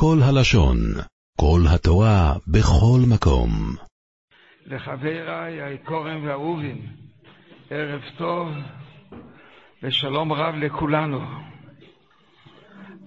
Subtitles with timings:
[0.00, 0.76] כל הלשון,
[1.40, 3.50] כל התורה, בכל מקום.
[4.66, 6.82] לחבריי היקורים והאהובים,
[7.70, 8.48] ערב טוב
[9.82, 11.20] ושלום רב לכולנו.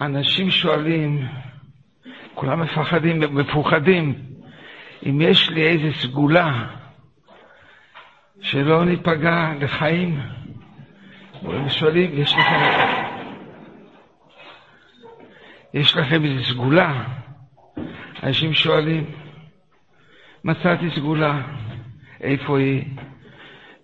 [0.02, 1.28] אנשים שואלים,
[2.36, 4.16] כולם מפחדים, מפוחדים,
[5.06, 6.68] אם יש לי איזה סגולה
[8.42, 10.20] שלא ניפגע לחיים.
[11.42, 13.01] הם שואלים, יש לכם,
[15.74, 17.04] יש לכם איזה סגולה?
[18.24, 19.06] אנשים שואלים,
[20.44, 21.42] מצאתי סגולה,
[22.22, 22.84] איפה היא?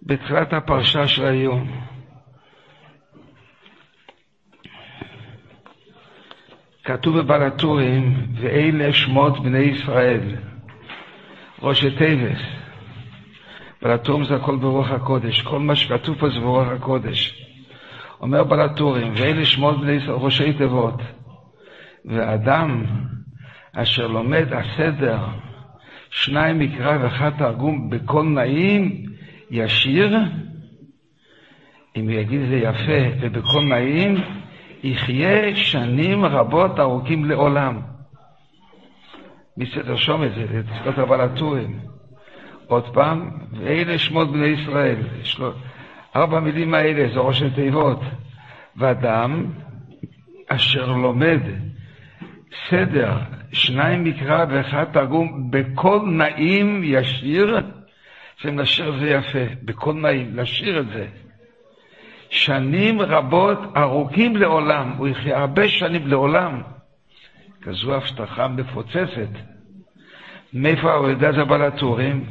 [0.04, 1.68] בתחילת הפרשה של היום.
[6.84, 10.36] כתוב בבלטורים, ואלה שמות בני ישראל,
[11.62, 12.42] ראשי תיבס.
[13.82, 17.44] בלטורים זה הכל ברוח הקודש, כל מה שכתוב פה זה ברוח הקודש.
[18.22, 21.02] אומר בלטורים, ואלה שמות בני ישראל, ראשי תיבות.
[22.08, 22.84] ואדם
[23.76, 25.26] אשר לומד הסדר,
[26.10, 29.06] שניים מקרא ואחד תרגום בקול נעים,
[29.52, 30.18] ישיר,
[31.98, 34.16] אם יגיד את זה יפה ובקול נעים,
[34.84, 37.80] יחיה שנים רבות ארוכים לעולם.
[39.58, 40.46] מי לרשום את זה?
[40.54, 41.80] לתפקות הבלטורים.
[42.68, 44.96] עוד פעם, ואלה שמות בני ישראל.
[45.24, 45.52] שלו,
[46.16, 48.02] ארבע מילים האלה זה ראשי תיבות.
[48.76, 49.46] ואדם
[50.48, 51.40] אשר לומד
[52.70, 53.12] סדר,
[53.54, 57.58] שניים מקרא ואחד תרגום, בקול נעים ישיר,
[58.38, 61.08] שנשיר זה יפה, בקול נעים, לשיר את זה.
[62.30, 66.62] שנים רבות, ארוכים לעולם, הוא יחיה הרבה שנים לעולם.
[67.62, 69.30] כזו הבטחה מפוצצת.
[70.54, 72.26] מאיפה הוא יודע זה בעל הטורים?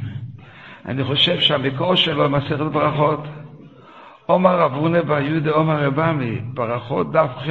[0.87, 3.21] אני חושב שהמקור שלו מסכת ברכות.
[4.27, 7.51] עומר אבונה בר יהודה עומר רבמי, ברכות דף ח'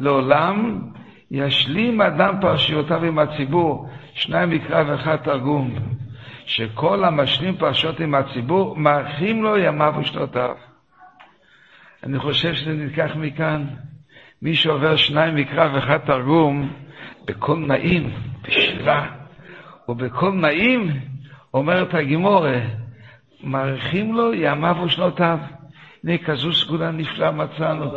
[0.00, 0.80] לעולם
[1.32, 5.74] ישלים אדם פרשיותיו עם הציבור, שניים מקרא ואחד תרגום,
[6.46, 10.54] שכל המשלים פרשות עם הציבור, מארחים לו ימיו ושנותיו.
[12.04, 13.66] אני חושב שזה נלקח מכאן.
[14.42, 16.72] מי שעובר שניים מקרא ואחד תרגום,
[17.24, 18.10] בקול נעים,
[18.42, 19.06] בשירה,
[19.88, 20.88] ובקול נעים,
[21.54, 22.60] אומרת הגימורה,
[23.44, 25.38] מאריכים לו ימיו ושנותיו.
[26.04, 27.90] הנה כזו סגולה נפלאה מצאנו.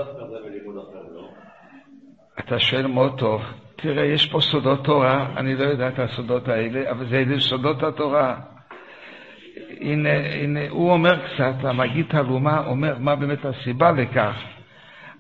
[2.40, 3.42] אתה שואל מאוד טוב.
[3.76, 8.36] תראה, יש פה סודות תורה, אני לא יודע את הסודות האלה, אבל זה סודות התורה.
[9.82, 14.36] הנה, הנה, הוא אומר קצת, המגיד תרומה אומר מה באמת הסיבה לכך.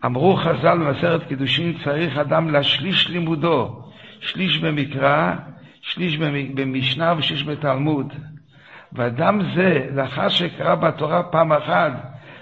[0.06, 3.84] אמרו חז"ל במסכת קידושין, צריך אדם להשליש לימודו,
[4.20, 5.34] שליש במקרא,
[5.82, 6.18] שליש
[6.56, 8.14] במשנה ושליש בתלמוד.
[8.94, 11.92] ואדם זה, לאחר שקרא בתורה פעם אחת,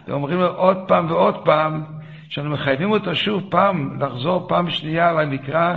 [0.07, 1.83] ואומרים לו עוד פעם ועוד פעם,
[2.33, 5.75] שאנו מחייבים אותו שוב פעם, לחזור פעם שנייה למקרא,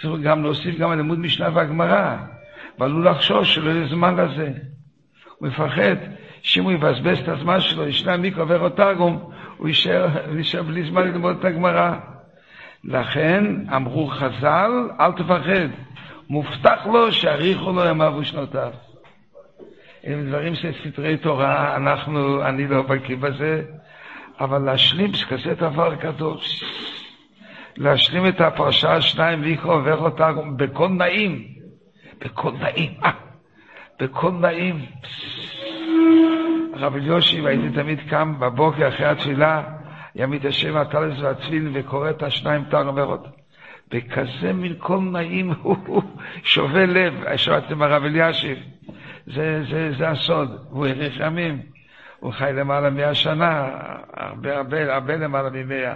[0.00, 2.16] צריך גם להוסיף גם על לימוד משנה והגמרא,
[2.78, 4.52] ועלול לחשוש שלא יהיה זמן לזה.
[5.38, 5.96] הוא מפחד
[6.42, 11.36] שאם הוא יבזבז את הזמן שלו, ישנה מיקרו עובר תרגום, הוא יישאר בלי זמן ללמוד
[11.38, 11.94] את הגמרא.
[12.84, 13.44] לכן
[13.76, 15.68] אמרו חז"ל, אל תפחד,
[16.28, 18.72] מובטח לו שיאריכו לו ימיו ושנותיו.
[20.04, 23.62] הם דברים של ספרי תורה, אנחנו, אני לא בקיא בזה,
[24.40, 26.64] אבל להשלים כזה דבר קדוש,
[27.76, 31.44] להשלים את הפרשה שניים ויקרו עובר תרגום בקול נעים,
[32.20, 33.10] בקול נעים, אה,
[34.00, 34.84] בקול נעים.
[36.74, 39.62] הרב אליושיב, הייתי תמיד קם בבוקר אחרי התפילה,
[40.14, 43.26] ימית השם הטלס והצליל וקורא את השניים תרמרות.
[43.90, 46.02] בכזה מין קול נעים, הוא
[46.42, 48.58] שובה לב, שמעתם הרב אלישיב,
[49.26, 51.73] זה, זה, זה הסוד, הוא האריך ימים,
[52.24, 53.70] הוא חי למעלה מאה שנה,
[54.14, 55.94] הרבה הרבה, הרבה למעלה ממאה.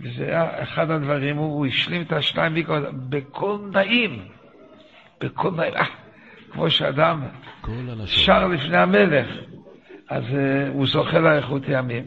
[0.00, 2.54] וזה היה אחד הדברים, הוא, הוא השלים את השניים
[3.08, 4.24] בקול נעים,
[5.20, 5.74] בקול נעים.
[5.74, 5.84] אה,
[6.52, 7.22] כמו שאדם
[8.06, 9.26] שר לפני המלך,
[10.08, 12.04] אז uh, הוא זוכה לאריכות ימים.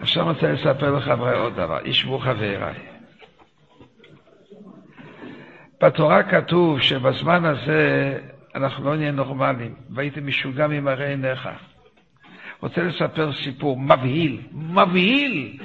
[0.00, 2.74] עכשיו אני רוצה לספר לחברי עוד דבר, ישבו חבריי.
[5.82, 8.18] בתורה כתוב שבזמן הזה
[8.54, 11.48] אנחנו לא נהיה נורמליים, והייתם משוגע ממראה עיניך.
[12.60, 15.58] רוצה לספר סיפור מבהיל, מבהיל.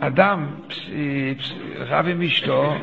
[0.00, 0.60] אדם
[1.76, 2.74] רב עם אשתו,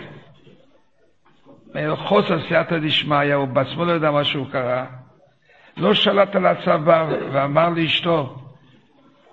[1.95, 4.85] חוסר סייעתא דשמיא, הוא בעצמו לא יודע מה שהוא קרא,
[5.77, 8.39] לא שלט על הצבא ואמר לאשתו,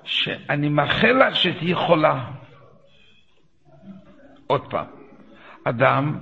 [0.05, 2.25] שאני מאחל לך שתהיי חולה.
[4.47, 4.87] עוד פעם,
[5.65, 6.19] אדם,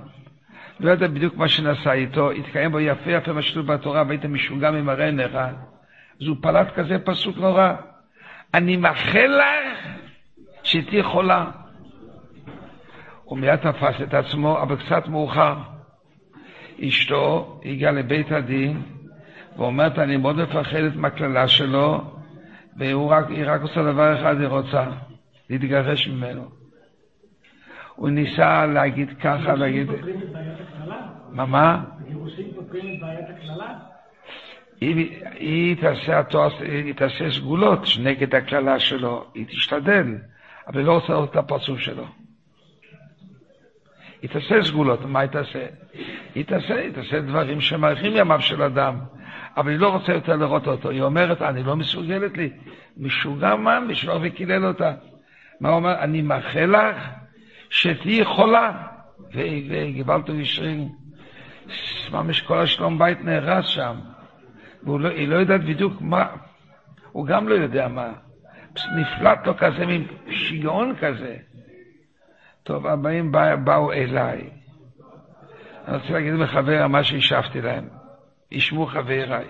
[0.79, 4.71] לא יודע בדיוק מה שנעשה איתו, התקיים בו יפה יפה מה שכתוב בתורה, והיית משוגע
[4.71, 5.35] ממראה עיניך,
[6.21, 7.73] אז הוא פלט כזה פסוק נורא.
[8.53, 9.87] אני מאחל לך
[10.63, 11.45] שתהיי חולה.
[13.23, 15.55] הוא מיד תפס את עצמו, אבל קצת מאוחר.
[16.87, 18.81] אשתו הגיעה לבית הדין
[19.57, 22.01] ואומרת, אני מאוד מפחדת מהקללה שלו,
[22.77, 22.95] והיא
[23.45, 24.83] רק עושה דבר אחד, היא רוצה,
[25.49, 26.58] להתגרש ממנו.
[27.99, 29.87] הוא ניסה להגיד ככה, להגיד...
[31.29, 31.83] מה, מה?
[32.07, 33.73] גירושים פותרים את בעיית הקללה?
[35.39, 40.15] היא תעשה סגולות נגד הקללה שלו, היא תשתדל,
[40.67, 42.05] אבל היא לא רוצה לראות את הפרצוף שלו.
[44.21, 45.65] היא תעשה סגולות, מה היא תעשה?
[46.35, 48.99] היא תעשה, היא תעשה דברים שמאריכים ימיו של אדם,
[49.57, 50.89] אבל היא לא רוצה יותר לראות אותו.
[50.89, 52.49] היא אומרת, אני לא מסוגלת לי.
[52.97, 53.79] משוגע מה?
[53.79, 54.93] משלוח וקילל אותה.
[55.59, 55.99] מה הוא אומר?
[55.99, 57.18] אני מאחל לך
[57.69, 58.89] שתהיי חולה.
[59.33, 60.89] וגבלתו ישרים,
[62.11, 63.95] ממש כל השלום בית נהרס שם.
[64.83, 66.25] והיא לא, לא יודעת בדיוק מה,
[67.11, 68.11] הוא גם לא יודע מה.
[68.97, 71.37] נפלט לו כזה מין שיגעון כזה.
[72.63, 74.49] טוב, הבאים בא, באו אליי.
[75.87, 77.87] אני רוצה להגיד לחבר מה שהשבתי להם.
[78.51, 79.45] ישמעו חבריי.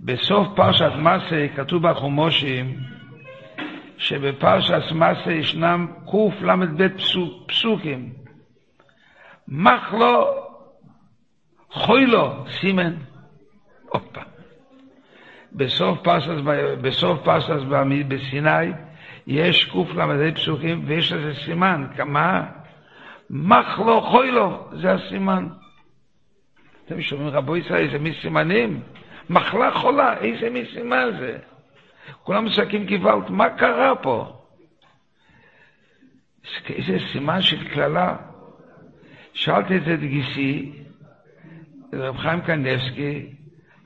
[0.00, 2.76] בסוף פרשת מסה כתוב בחומושים
[4.02, 8.12] שבפרשת מסה ישנם קל"ב פסוק, פסוקים.
[9.48, 10.26] מחלו
[11.70, 12.94] חוילו סימן.
[13.88, 14.24] עוד פעם.
[15.52, 16.34] בסוף פרשת,
[16.82, 17.60] בסוף פרשת
[18.08, 18.72] בסיני
[19.26, 22.46] יש קל"ד פסוקים ויש לזה סימן, כמה?
[23.30, 25.48] מחלו חוילו, זה הסימן.
[26.86, 28.80] אתם שומעים רבו ישראל, איזה מי סימנים?
[29.30, 31.38] מחלה חולה, איזה מי סימן זה?
[32.22, 34.38] כולם משחקים גוואלד, מה קרה פה?
[36.68, 38.16] איזה סימן של קללה.
[39.34, 40.72] שאלתי את זה את גיסי,
[41.92, 43.26] רב חיים קנבסקי,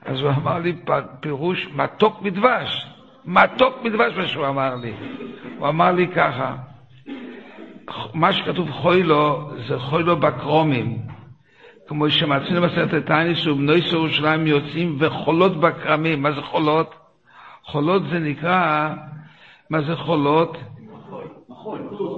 [0.05, 0.75] אז הוא אמר לי
[1.19, 2.87] פירוש מתוק מדבש.
[3.25, 4.93] מתוק מדבש מה שהוא אמר לי.
[5.57, 6.55] הוא אמר לי ככה,
[8.13, 10.97] מה שכתוב חוילו זה חוילו בקרומים.
[11.87, 16.21] כמו שמצאנו בסרט הטייניס ובנוי ירושלים יוצאים וחולות בכרמים.
[16.21, 16.95] מה זה חולות?
[17.67, 18.89] חולות זה נקרא,
[19.69, 20.57] מה זה חולות?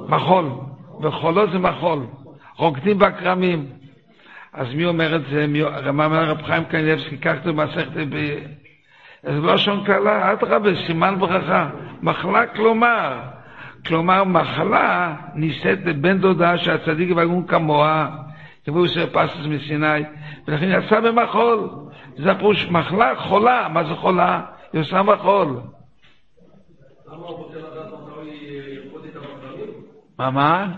[0.10, 0.50] מחול.
[1.02, 2.00] וחולות זה מחול.
[2.58, 3.66] רוקדים בכרמים.
[4.54, 5.48] אז מי אומר את זה?
[5.48, 5.62] מי,
[5.94, 7.18] מה אומר רב חיים קניאבסקי?
[7.18, 8.38] כך זה במסכת ב...
[9.24, 11.70] זה לא לשון קלה, אדרבה, סימן ברכה.
[12.02, 13.20] מחלה כלומר,
[13.88, 18.08] כלומר מחלה נישאת לבן דודה שהצדיק והגון כמוה,
[18.66, 20.04] כמו יוסר פסטס מסיני,
[20.48, 21.70] ולכן יצא במחול.
[22.18, 24.42] זה הפירוש מחלה חולה, מה זה חולה?
[24.74, 25.62] היא עושה מחול.
[30.20, 30.76] מה, מה?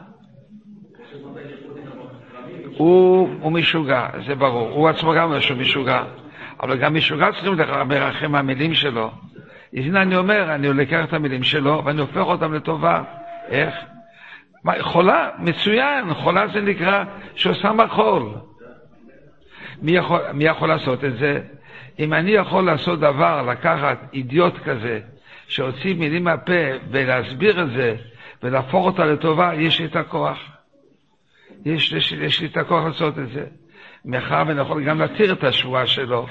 [2.78, 4.70] הוא, הוא משוגע, זה ברור.
[4.70, 6.04] הוא עצמו גם אומר שהוא משוגע.
[6.62, 7.54] אבל גם משוגע צריכים
[7.90, 9.12] לרחם מהמילים שלו.
[9.78, 13.04] אז הנה אני אומר, אני לוקח את המילים שלו ואני הופך אותם לטובה.
[13.48, 13.76] איך?
[14.64, 17.04] מה, חולה, מצוין, חולה זה נקרא
[17.36, 18.34] שעושה מחול.
[19.82, 21.42] מי יכול, מי יכול לעשות את זה?
[22.00, 25.00] אם אני יכול לעשות דבר, לקחת אידיוט כזה,
[25.48, 26.62] שהוציא מילים מהפה
[26.92, 27.96] ולהסביר את זה
[28.44, 30.38] ולהפוך אותה לטובה, יש לי את הכוח.
[31.66, 33.46] יש, יש, יש לי את הכוח לעשות את זה.
[34.06, 36.28] מאחר ואני יכול גם להתיר את השבועה שלו,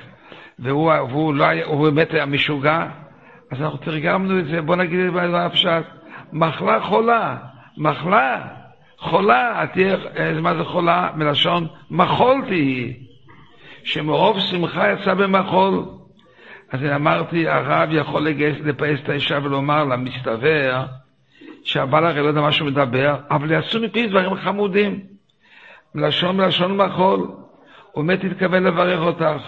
[0.58, 2.87] והוא, והוא לא היה, באמת היה משוגע,
[3.50, 5.85] אז אנחנו תרגמנו את זה, בוא נגיד את זה בפשט.
[6.32, 7.37] מחלה חולה,
[7.76, 8.46] מחלה,
[8.99, 9.96] חולה, תהיה,
[10.41, 11.10] מה זה חולה?
[11.17, 13.09] מלשון מחול תהי,
[13.84, 15.84] שמרוב שמחה יצא במחול.
[16.72, 20.84] אז אני אמרתי, הרב יכול לגייס, לפעס את האישה ולומר לה, מסתבר
[21.65, 25.01] שהבעל הרי לא יודע מה שהוא מדבר, אבל יעשו מפי דברים חמודים.
[25.94, 27.31] מלשון מלשון מחול,
[27.93, 29.43] הוא מת התכוון לברך אותך.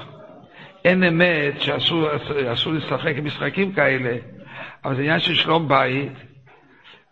[0.85, 4.17] אין אמת שאסור לשחק עם משחקים כאלה,
[4.85, 6.13] אבל זה עניין של שלום בית,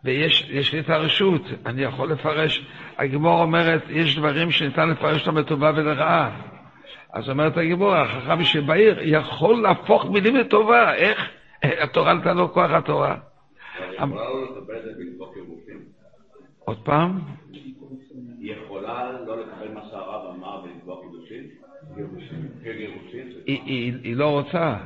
[0.04, 2.66] ויש לי את הרשות, אני יכול לפרש.
[2.98, 6.30] הגימור אומרת, יש דברים שניתן לפרש אותם לטובה ולרעה.
[7.12, 11.30] אז אומרת הגימור, החכם שבעיר יכול להפוך מילים לטובה, איך?
[11.62, 13.16] התורה נתן לו כוח התורה.
[16.64, 17.20] עוד פעם?
[18.40, 21.46] היא יכולה לא לקבל מה שהרב אמר ולקבוע קידושין?
[24.02, 24.76] היא לא רוצה.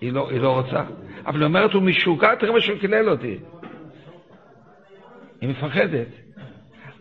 [0.00, 0.84] היא לא, היא לא רוצה.
[1.26, 3.38] אבל היא אומרת, הוא משוגע, תראה מה שהוא קילל אותי.
[5.40, 6.08] היא מפחדת.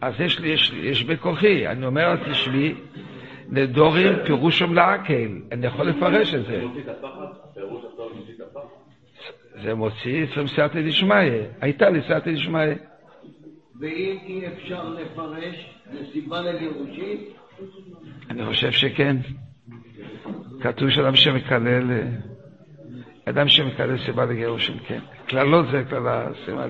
[0.01, 2.75] אז יש לי, יש, יש בכוחי, אני אומר לה, תשבי,
[3.51, 6.63] לדורים פירושם לעקל, אני יכול לפרש את זה.
[9.63, 11.15] זה מוציא אצלם סייעתא דשמיא,
[11.61, 12.61] הייתה לי סייעתא דשמיא.
[13.79, 17.17] ואם אי אפשר לפרש, זה סיבה לגירושין?
[18.29, 19.17] אני חושב שכן.
[20.61, 22.01] כתוב שאדם שמקלל,
[23.25, 24.99] אדם שמקלל סיבה לגירושים, כן.
[25.25, 26.65] קללות זה קללה, סיבה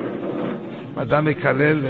[0.96, 1.86] אדם מקלל...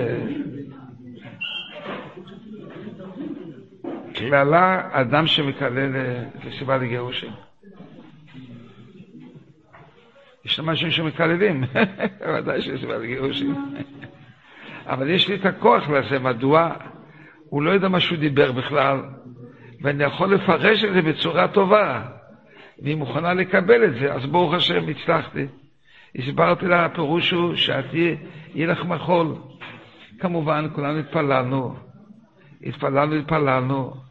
[4.32, 7.32] קללה, אדם שמקלל אה, לסיבה לגירושים.
[10.46, 11.64] יש שם אנשים שמקללים,
[12.38, 13.56] ודאי שיש סיבה לגירושים.
[14.86, 16.74] אבל יש לי את הכוח לזה, מדוע?
[17.50, 19.02] הוא לא יודע מה שהוא דיבר בכלל,
[19.82, 22.02] ואני יכול לפרש את זה בצורה טובה,
[22.82, 25.46] והיא מוכנה לקבל את זה, אז ברוך השם, הצלחתי.
[26.16, 29.36] הסברתי לה, הפירוש הוא שאת יהיה לך מחול.
[30.20, 31.76] כמובן, כולנו התפללנו,
[32.64, 34.11] התפללנו, התפללנו,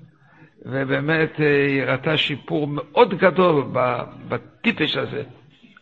[0.66, 3.64] ובאמת אה, היא ראתה שיפור מאוד גדול
[4.28, 5.22] בטיפש הזה.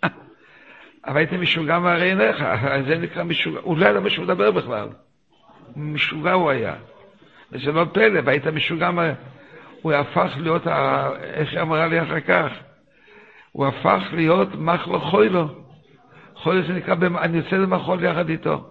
[1.06, 2.44] אבל הייתי משוגע מהרי עיניך,
[2.88, 4.88] זה נקרא משוגע, הוא לא ידע מה שהוא מדבר בכלל.
[5.76, 6.75] משוגע הוא היה.
[7.52, 9.12] וזה לא פלא, והיית משוגע, מה...
[9.82, 10.66] הוא הפך להיות,
[11.23, 12.52] איך היא אמרה לי אחר כך?
[13.52, 15.49] הוא הפך להיות מחלו חוילו.
[16.35, 18.64] חוילו זה נקרא, אני יוצא למחול יחד איתו.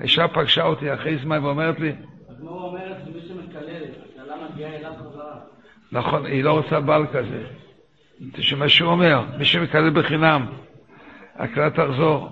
[0.00, 1.92] האישה פגשה אותי אחרי זמן ואומרת לי...
[2.28, 4.09] אז מה הוא אומר שמי שמקללת,
[5.92, 7.44] נכון, היא לא רוצה בעל כזה.
[8.32, 10.46] תשמע שהוא אומר, מי שמקלל בחינם,
[11.36, 12.28] הקללה תחזור.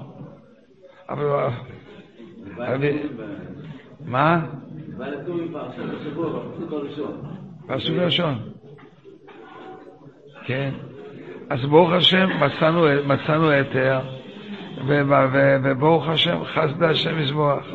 [1.09, 1.49] אבל...
[4.05, 4.47] מה?
[7.67, 8.39] פרשת ראשון.
[10.47, 10.71] כן.
[11.51, 12.29] אז ברוך השם
[13.07, 14.01] מצאנו, היתר,
[15.63, 17.67] וברוך השם חסד השם יזבוח.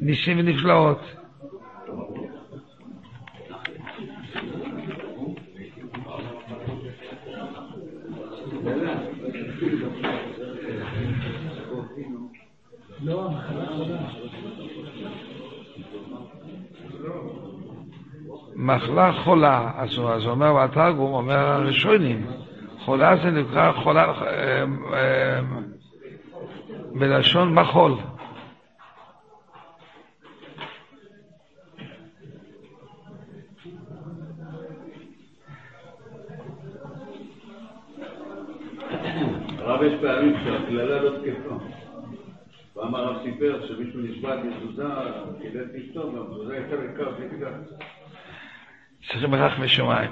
[0.00, 1.21] ניסים ונפלאות.
[18.62, 22.26] מחלה חולה, אז הוא אומר בתרגום, אומר הראשונים,
[22.78, 24.64] חולה זה נקרא חולה אה,
[24.94, 25.40] אה,
[26.92, 27.92] בלשון מחול.
[39.58, 41.54] הרב יש פעמים שהקללה לא תקפה.
[42.74, 44.84] פעם הרב סיפר שמישהו נשבע מזוזה,
[45.42, 47.48] קיבל אשתו, והמזוזה הייתה ריקה ותיקה.
[49.08, 50.10] צריכים רק משמיים.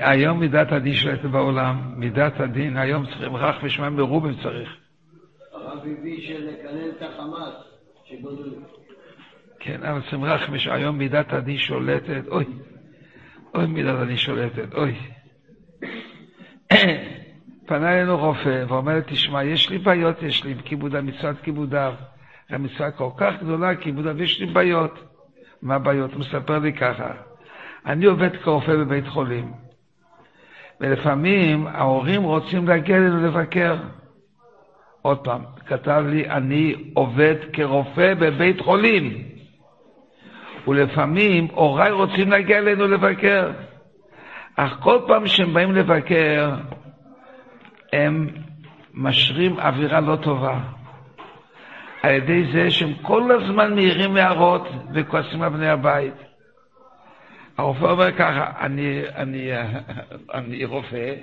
[0.00, 4.76] היום מידת הדין שולטת בעולם, מידת הדין, היום צריכים רק משמיים מרובים צריך.
[5.52, 7.54] הרב הביא שלקלל את החמאס,
[8.04, 8.50] שגודל...
[9.60, 12.44] כן, אבל צריכים רק משמיים, היום מידת הדין שולטת, אוי,
[13.54, 14.94] אוי מידת הדין שולטת, אוי.
[17.66, 21.94] פנה אלינו רופא ואומר לי, תשמע, יש לי בעיות, יש לי כיבוד המצוות כיבודיו.
[22.50, 25.07] המצווה כל כך גדולה, כיבודיו, יש לי בעיות.
[25.62, 26.12] מה הבעיות?
[26.12, 27.10] הוא מספר לי ככה,
[27.86, 29.52] אני עובד כרופא בבית חולים,
[30.80, 33.76] ולפעמים ההורים רוצים להגיע אלינו לבקר.
[35.02, 39.22] עוד פעם, כתב לי, אני עובד כרופא בבית חולים,
[40.68, 43.50] ולפעמים הוריי רוצים להגיע אלינו לבקר.
[44.56, 46.54] אך כל פעם שהם באים לבקר,
[47.92, 48.28] הם
[48.94, 50.60] משרים אווירה לא טובה.
[52.02, 56.14] על ידי זה שהם כל הזמן מעירים הערות וכועסים על בני הבית.
[57.58, 59.50] הרופא אומר ככה, אני, אני,
[60.34, 61.14] אני רופא,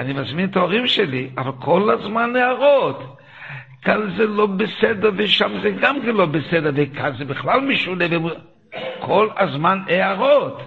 [0.00, 3.16] אני מזמין את ההורים שלי, אבל כל הזמן הערות.
[3.82, 8.04] כאן זה לא בסדר ושם זה גם כן לא בסדר, וכאן זה בכלל משונה,
[9.00, 10.60] כל הזמן הערות.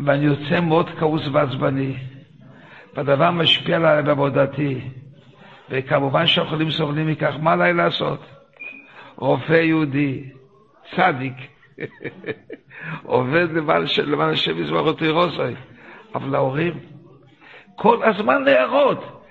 [0.00, 1.96] ואני יוצא מאוד כעוס ועצבני,
[2.94, 4.80] והדבר משפיע עליי בעבודתי.
[5.70, 8.20] וכמובן שהחולים סובלים מכך, מה עליי לעשות?
[9.16, 10.24] רופא יהודי,
[10.96, 11.34] צדיק,
[13.02, 13.46] עובד
[14.06, 15.54] למען השם יזמור אותי רוסי,
[16.14, 16.74] אבל להורים,
[17.76, 19.22] כל הזמן להראות.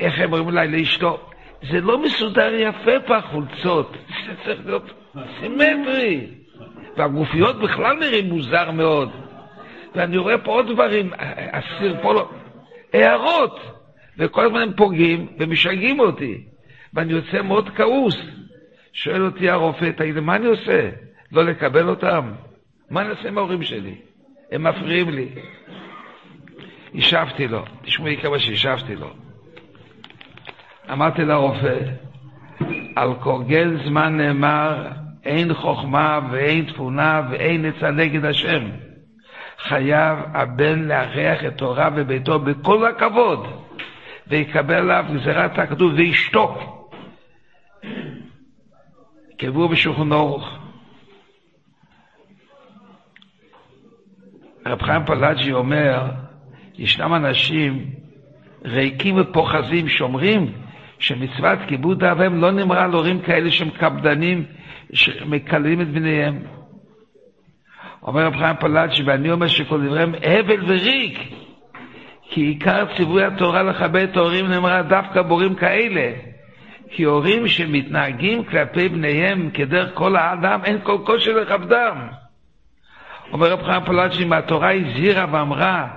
[0.00, 1.18] איך הם אומרים אולי לאשתו?
[1.70, 4.92] זה לא מסודר יפה פה החולצות, זה צריך להיות
[5.40, 6.26] סימטרי.
[6.96, 9.10] והגופיות בכלל נראים מוזר מאוד.
[9.94, 11.10] ואני רואה פה עוד דברים,
[11.52, 12.30] הסיר פה לא...
[12.92, 13.75] הערות.
[14.18, 16.44] וכל הזמן הם פוגעים ומשגעים אותי,
[16.94, 18.16] ואני יוצא מאוד כעוס.
[18.92, 20.90] שואל אותי הרופא, תגיד, מה אני עושה?
[21.32, 22.32] לא לקבל אותם?
[22.90, 23.94] מה אני עושה עם ההורים שלי?
[24.52, 25.28] הם מפריעים לי.
[26.94, 29.10] השבתי לו, תשמעי כמה שהשבתי לו.
[30.92, 31.78] אמרתי לרופא,
[32.96, 34.86] על קורגל זמן נאמר,
[35.24, 38.64] אין חוכמה ואין תפונה ואין עצה נגד השם.
[39.58, 43.65] חייב הבן לארח את הוריו בביתו בכל הכבוד.
[44.28, 46.58] ויקבל עליו גזירת הכתוב וישתוק.
[49.38, 50.58] קבוע בשולחן אורוך.
[54.66, 56.10] רב חיים פלאג'י אומר
[56.78, 57.90] ישנם אנשים
[58.64, 60.52] ריקים ופוחזים שאומרים
[60.98, 64.44] שמצוות כיבוד האב ואם לא נאמרה על הורים כאלה שהם קפדנים,
[64.92, 66.42] שמקללים את בניהם.
[68.02, 71.18] אומר רב חיים פלאצ'י, ואני אומר שכל דבריהם הבל וריק,
[72.36, 76.12] כי עיקר ציווי התורה לכבד את ההורים נאמרה דווקא בהורים כאלה.
[76.90, 82.08] כי הורים שמתנהגים כלפי בניהם כדרך כל האדם, אין כל קושי לכבדם.
[83.32, 85.88] אומר רב חיים פלאצ'י, אם התורה הזהירה ואמרה,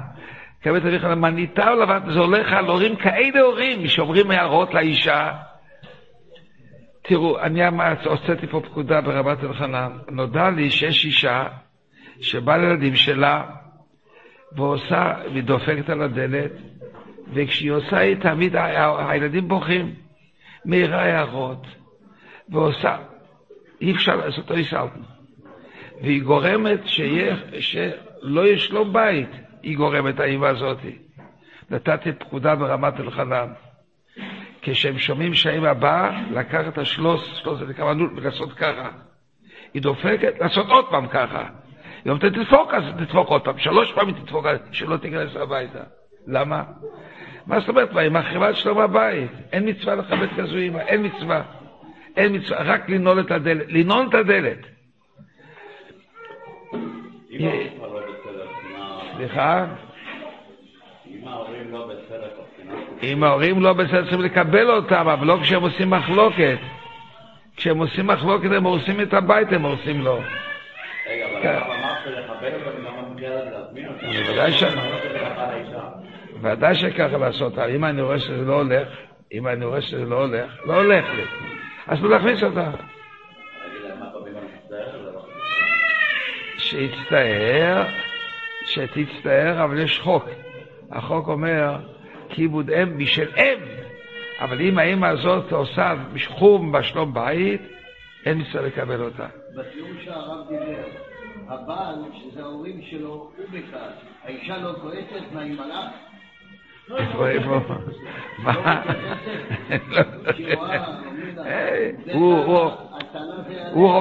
[0.61, 5.31] כבד אביך למניתה ולבנת, זה הולך על הורים כאלה הורים שאומרים הערות לאישה.
[7.01, 7.61] תראו, אני
[8.05, 11.43] הוצאתי פה פקודה ברבת אלחנן, נודע לי שיש אישה
[12.21, 13.43] שבאה לילדים שלה
[14.55, 16.51] ועושה, והיא דופקת על הדלת,
[17.33, 18.55] וכשהיא עושה היא תמיד,
[18.97, 19.93] הילדים בוכים,
[20.65, 21.67] מעירה הערות,
[22.49, 22.97] ועושה,
[23.81, 25.01] אי אפשר לעשות ריסלטן.
[26.01, 29.29] והיא גורמת שיהיה, שלא יהיה שלום בית,
[29.63, 30.77] היא גורמת האימא הזאת.
[31.69, 33.47] נתתי פקודה ברמת אלחנן.
[34.61, 38.89] כשהם שומעים שהאימא באה, לקחת את השלוש, שלוש זה כמנות, ולעשות ככה.
[39.73, 41.49] היא דופקת, לעשות עוד פעם ככה.
[42.05, 43.57] היא אומרת, תדפוק, אז תדפוק עוד פעם.
[43.57, 45.83] שלוש פעמים תדפוק, שלא תיכנס הביתה.
[46.27, 46.63] למה?
[47.47, 47.97] מה זאת אומרת?
[47.97, 49.31] היא מחריבה את שלום הבית.
[49.51, 51.41] אין מצווה לכבד כזו אימא, אין מצווה.
[52.17, 53.65] אין מצווה, רק לנעול את הדלת.
[53.69, 54.57] לנעול את הדלת.
[59.15, 59.65] סליחה?
[63.03, 66.57] אם ההורים לא בסדר, צריכים לקבל אותם, אבל לא כשהם עושים מחלוקת.
[67.55, 70.19] כשהם עושים מחלוקת הם הורסים את הבית, הם הורסים לו.
[71.09, 71.88] רגע, אבל
[74.01, 74.69] בוודאי ש- לא
[75.03, 75.89] תלך על האישה?
[76.41, 78.87] ודאי שככה לעשות, אם אני רואה שזה לא הולך,
[79.33, 81.23] אם אני רואה שזה לא הולך, לא הולך לי.
[81.87, 82.71] אז להכניס אותה.
[86.57, 87.83] שיצטער,
[88.65, 90.25] שתצטער, אבל יש חוק.
[90.91, 91.75] החוק אומר,
[92.29, 93.59] כיבוד אם בשל אם.
[94.39, 95.93] אבל אם האמא הזאת עושה
[96.27, 97.61] חום בשלום בית,
[98.25, 99.25] אין מצווה לקבל אותה.
[99.55, 100.83] בתיאור שהרב דיבר,
[101.49, 103.93] הבעל, שזה ההורים שלו, הוא בכעס.
[104.23, 105.91] האישה לא כועסת, מה היא מלאך?
[106.89, 107.05] לה,
[111.37, 112.71] היי, זה הוא-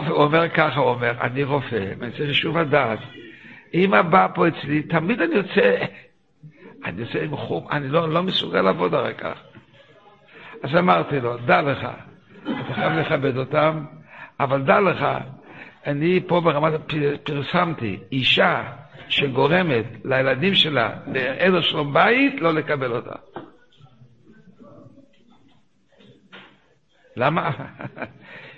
[0.08, 2.98] אומר ככה, הוא אומר, אני רופא, ואני צריך שוב לדעת.
[3.74, 5.76] אמא באה פה אצלי, תמיד אני יוצא,
[6.84, 9.38] אני יוצא עם חום, אני לא, לא מסוגל לעבוד הרי כך.
[10.62, 11.88] אז אמרתי לו, דע לך,
[12.42, 13.84] אתה חייב לכבד אותם,
[14.40, 15.06] אבל דע לך,
[15.86, 16.72] אני פה ברמת,
[17.22, 18.62] פרסמתי, אישה
[19.08, 23.14] שגורמת לילדים שלה לעדר שלום בית, לא לקבל אותה.
[27.16, 27.50] למה?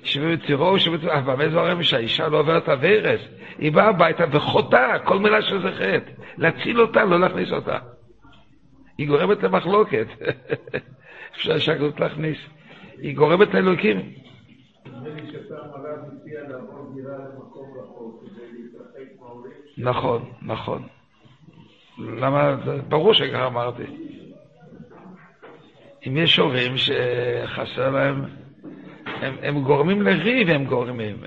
[0.03, 3.21] שבתירו שבתירו, אבל במה זה אומר שהאישה לא עוברת אביירס?
[3.59, 6.11] היא באה הביתה וחוטאה, כל מילה שזה חטא.
[6.39, 7.79] להציל אותה, לא להכניס אותה.
[8.99, 10.07] היא גורמת למחלוקת.
[11.35, 12.39] אפשר שהגלות להכניס.
[12.99, 14.13] היא גורמת לאלוקים.
[19.79, 20.83] נכון, נכון.
[21.99, 22.57] למה?
[22.65, 23.83] זה ברור שככה אמרתי.
[26.07, 28.25] אם יש הורים שחסר להם,
[29.05, 31.17] הם, הם גורמים לריב, הם גורמים.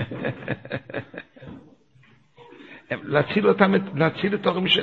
[2.89, 4.79] הם, להציל אותם, להציל את ההורים ש...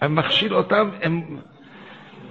[0.00, 1.40] הם מכשיל אותם, הם...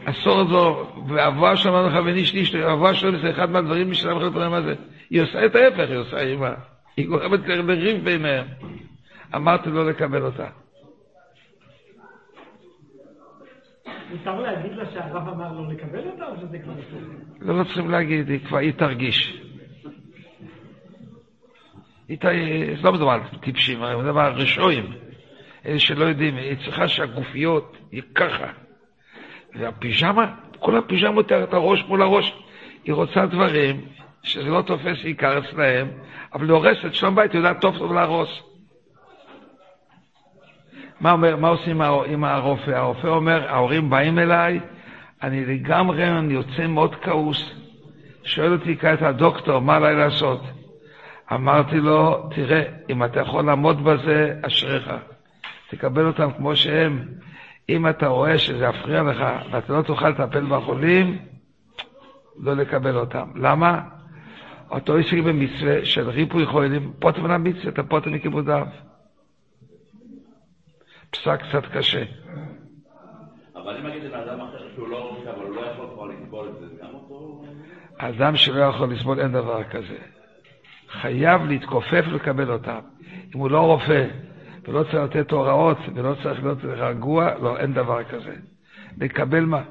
[0.06, 4.54] עשור זו, ואבוה שלום לך וניש ניש, אבוה שלום זה אחד מהדברים משלם לך לדברים
[4.54, 4.76] הזה.
[5.10, 6.54] היא עושה את ההפך, היא עושה אימה.
[6.98, 8.48] היא גורמת לריב ביניהם.
[9.36, 10.48] אמרתי לא לקבל אותה.
[14.12, 16.74] מותר להגיד לה שהרב אמר לא לקבל אותה, או שזה כבר?
[17.42, 19.42] לא, לא צריכים להגיד, היא כבר, היא תרגיש.
[22.08, 24.94] זה לא מדובר על טיפשים, זה מדובר על רשעים.
[25.66, 28.52] אלה שלא יודעים, היא צריכה שהגופיות היא ככה.
[29.56, 32.34] והפיג'מה, כל הפיג'מות את הראש מול הראש.
[32.84, 33.86] היא רוצה דברים
[34.24, 35.88] שזה לא תופס עיקר אצלהם,
[36.34, 38.30] אבל היא הורסת שלום בית, היא יודעת טוב טוב להרוס.
[41.02, 42.72] מה, אומר, מה עושים עם הרופא?
[42.72, 44.60] הרופא אומר, ההורים באים אליי,
[45.24, 47.52] אני לגמרי, אני יוצא מאוד כעוס.
[48.24, 50.42] שואל אותי כעת הדוקטור, מה עליי לעשות?
[51.34, 54.92] אמרתי לו, תראה, אם אתה יכול לעמוד בזה, אשריך.
[55.70, 57.06] תקבל אותם כמו שהם.
[57.70, 61.18] אם אתה רואה שזה יפריע לך ואתה לא תוכל לטפל בחולים,
[62.40, 63.28] לא לקבל אותם.
[63.36, 63.82] למה?
[64.72, 68.66] אותו עסק במצווה של ריפוי חולים, פוטם למצווה, אתה פוטם מכיבודיו.
[71.10, 72.04] פסק קצת קשה.
[73.56, 76.48] אבל אם נגיד לבן אדם אחר שהוא לא רופא, אבל הוא לא יכול כבר לסבול
[76.48, 77.46] את זה, גם אותו...
[77.98, 79.98] אדם שלא יכול לסבול, אין דבר כזה.
[80.90, 82.80] חייב להתכופף ולקבל אותם.
[83.36, 84.08] אם הוא לא רופא
[84.68, 88.36] ולא צריך לתת הוראות ולא צריך להיות רגוע, לא, אין דבר כזה.
[88.98, 89.62] לקבל מה...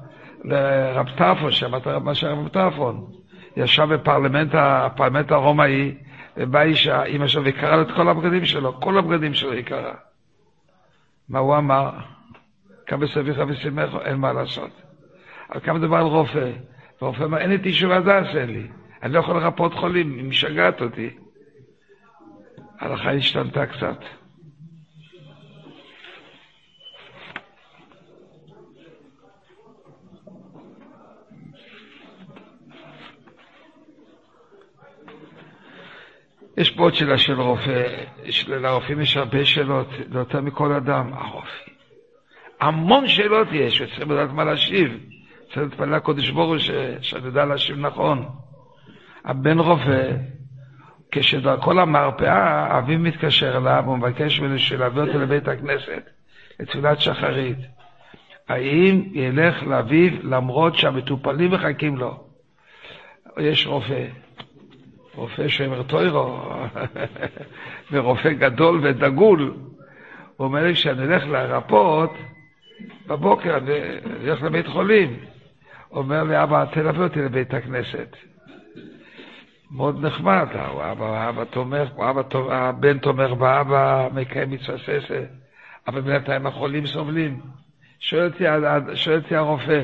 [0.44, 3.17] לרב טרפון, שמעת מה שהרב טרפון.
[3.59, 5.94] ישב בפרלמנט הפרלמנט הרומאי,
[6.37, 9.94] ובאה אישה, אימא שלו, וקראה את כל הבגדים שלו, כל הבגדים שלו היא קראה.
[11.29, 11.90] מה הוא אמר?
[12.87, 14.71] כמה סביך ושימך, אין מה לעשות.
[15.51, 16.51] אבל כמה מדובר על רופא,
[17.03, 18.66] ורופא אומר, אין לי תשוב הדס, אין לי.
[19.03, 21.11] אני לא יכול לרפות חולים, היא משגעת אותי.
[22.79, 23.99] ההלכה השתנתה קצת.
[36.59, 37.87] יש פה עוד שאלה של רופא,
[38.49, 41.75] לרופאים יש הרבה שאלות, זה יותר מכל אדם, הרופאים.
[42.61, 44.99] המון שאלות יש, וצריכים לדעת מה להשיב.
[45.47, 46.55] צריך להתפלל לקודש ברוך
[47.01, 48.29] שאני יודע להשיב נכון.
[49.25, 50.12] הבן רופא,
[51.11, 56.03] כשדרכו למרפאה, אביו מתקשר אליו ומבקש ממנו שילווה אותו לבית הכנסת,
[56.61, 57.59] לתפילת שחרית.
[58.49, 62.25] האם ילך לאביו למרות שהמטופלים מחכים לו?
[63.38, 64.05] יש רופא,
[65.18, 66.40] רופא שמר טוירו,
[67.92, 69.54] ורופא גדול ודגול,
[70.37, 72.12] הוא אומר לי, כשאני הולך לרפות,
[73.07, 73.72] בבוקר אני
[74.26, 75.16] הולך לבית חולים.
[75.88, 78.16] הוא אומר לי, אבא, תלווה אותי לבית הכנסת.
[79.70, 85.24] מאוד נחמד, אבא, אבא תומך, אבא, הבן תומך באבא, מקיים מצווה ססה,
[85.88, 87.40] אבל בינתיים החולים סובלים.
[88.00, 88.31] שואל
[89.16, 89.83] אותי הרופא,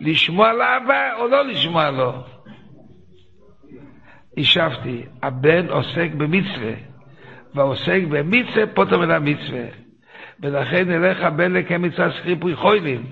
[0.00, 2.35] לשמוע לאבא או לא לשמוע לו?
[4.36, 6.72] השבתי, הבן עוסק במצווה,
[7.54, 9.64] והעוסק במצווה פוטר מן המצווה.
[10.40, 13.02] ולכן נלך הבן לקיים מצווה סחיפוי חוילים.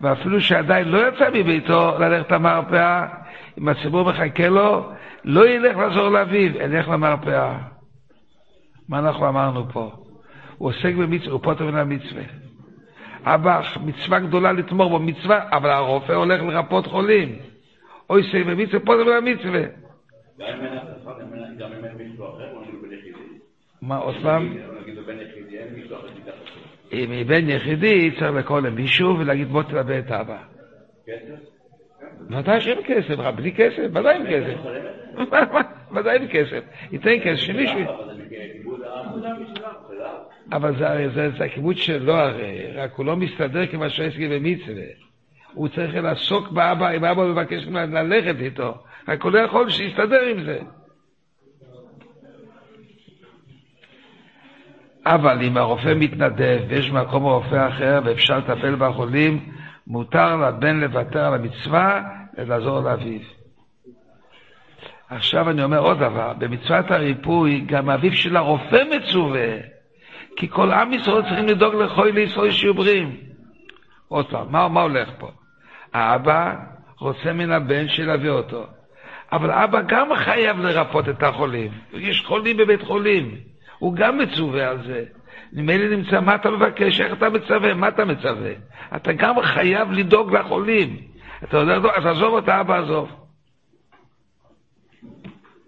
[0.00, 3.06] ואפילו שעדיין לא יצא מביתו ללכת למרפאה,
[3.58, 4.90] אם הציבור מחכה לו,
[5.24, 7.58] לא ילך לעזור לאביו, ילך למרפאה.
[8.88, 9.92] מה אנחנו אמרנו פה?
[10.58, 12.22] הוא עוסק במצווה, הוא פוטר מן המצווה.
[13.24, 17.36] אבא, מצווה גדולה לתמור בו, מצווה, אבל הרופא הולך לרפות חולים.
[18.10, 19.83] או עוסק במצווה, פוטר מן המצווה.
[20.38, 23.38] גם אם אין מישהו אחר, או נגיד בן יחידי.
[23.82, 24.56] מה, עוד פעם?
[26.92, 30.42] אם היא בן יחידי, צריך לקרוא למישהו ולהגיד בוא תלווה את אבא.
[32.30, 34.58] ודאי שאין כסף, רב, בלי כסף, ודאי אין כסף.
[35.94, 36.64] ודאי אין כסף.
[36.92, 37.80] ייתן כסף שמישהו...
[40.52, 40.74] אבל
[41.36, 44.84] זה הכיבוד שלו הרי, רק הוא לא מסתדר כמו שעסקי במצווה.
[45.54, 48.74] הוא צריך לעסוק באבא, אם אבא מבקש ללכת איתו.
[49.08, 50.58] רק הוא לא יכול שיסתדר עם זה.
[55.06, 59.52] אבל אם הרופא מתנדב ויש מקום רופא אחר ואפשר לטפל בחולים,
[59.86, 62.02] מותר לבן לוותר על המצווה
[62.38, 63.20] ולעזור לאביו.
[65.08, 69.56] עכשיו אני אומר עוד דבר, במצוות הריפוי גם אביו של הרופא מצווה,
[70.36, 73.16] כי כל עם ישראל צריכים לדאוג לכל לישראל שיהיו בריאים.
[74.08, 75.30] עוד פעם, מה, מה הולך פה?
[75.92, 76.54] האבא
[76.98, 78.66] רוצה מן הבן שילווה אותו,
[79.32, 81.70] אבל אבא גם חייב לרפות את החולים.
[81.92, 83.36] יש חולים בבית חולים,
[83.78, 85.04] הוא גם מצווה על זה.
[85.52, 88.52] ממילא נמצא, מה אתה מבקש, איך אתה מצווה, מה אתה מצווה?
[88.96, 90.96] אתה גם חייב לדאוג לחולים.
[91.44, 93.08] אתה יודע, אז עזוב אותה, אבא עזוב.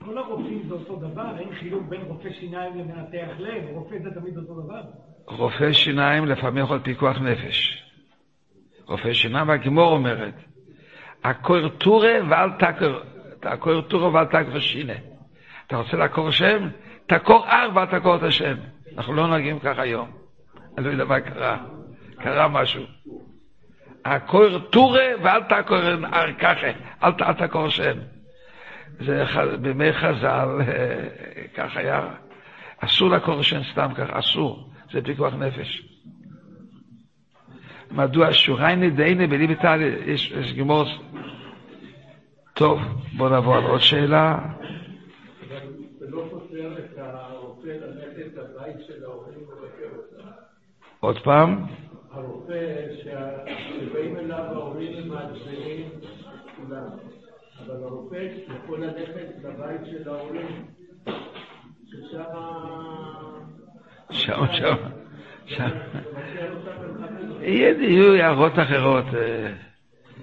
[0.05, 4.37] כל הרופאים זה אותו דבר, אין חילוק בין רופא שיניים למנתח לב, רופא זה תמיד
[4.37, 4.83] אותו דבר.
[5.27, 7.83] רופא שיניים לפעמים יכול פיקוח נפש.
[8.87, 10.35] רופא שיניים, והגימור אומרת,
[11.25, 13.01] הקור טורה ואל תקור,
[13.47, 14.93] הקור טורה ואל תקור שינה.
[15.67, 16.69] אתה רוצה לעקור שם?
[17.07, 18.57] תקור הר ואל תקור את השם.
[18.97, 20.11] אנחנו לא נוהגים ככה היום.
[20.79, 21.57] אני לא יודע מה קרה.
[22.23, 22.83] קרה משהו.
[24.05, 25.77] הקור טורה ואל תקור
[26.13, 26.67] הר ככה,
[27.05, 27.99] אל ת- אל תקור שם.
[29.01, 29.25] זה
[29.61, 31.09] בימי חז"ל, אה,
[31.55, 32.09] כך היה.
[32.81, 34.71] אסור לעקור שם סתם ככה, אסור.
[34.93, 35.83] זה פיקוח נפש.
[37.91, 40.85] מדוע שורייני דייני בלי ביטל, יש, גימור.
[42.57, 42.79] טוב,
[43.17, 44.39] בוא נעבור על עוד שאלה.
[51.01, 51.67] עוד פעם.
[52.11, 55.89] הרופא שבאים אליו ההורים מעצבנים
[56.57, 56.89] כולם,
[57.67, 58.29] אבל הרופא
[58.63, 60.65] יכול ללכת לבית של ההורים,
[61.87, 62.25] ששם...
[64.11, 64.77] שם, שם,
[65.47, 65.69] שם.
[67.41, 69.05] יהיו הערות אחרות.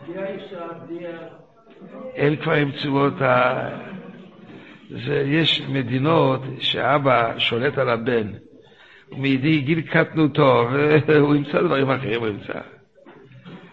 [0.07, 0.67] בלי האישה,
[2.15, 3.69] הם כבר ימצאו אותה.
[4.89, 8.27] זה, יש מדינות שאבא שולט על הבן.
[9.11, 10.67] מגיל קטנותו,
[11.07, 12.59] והוא ימצא דברים אחרים, הוא ימצא.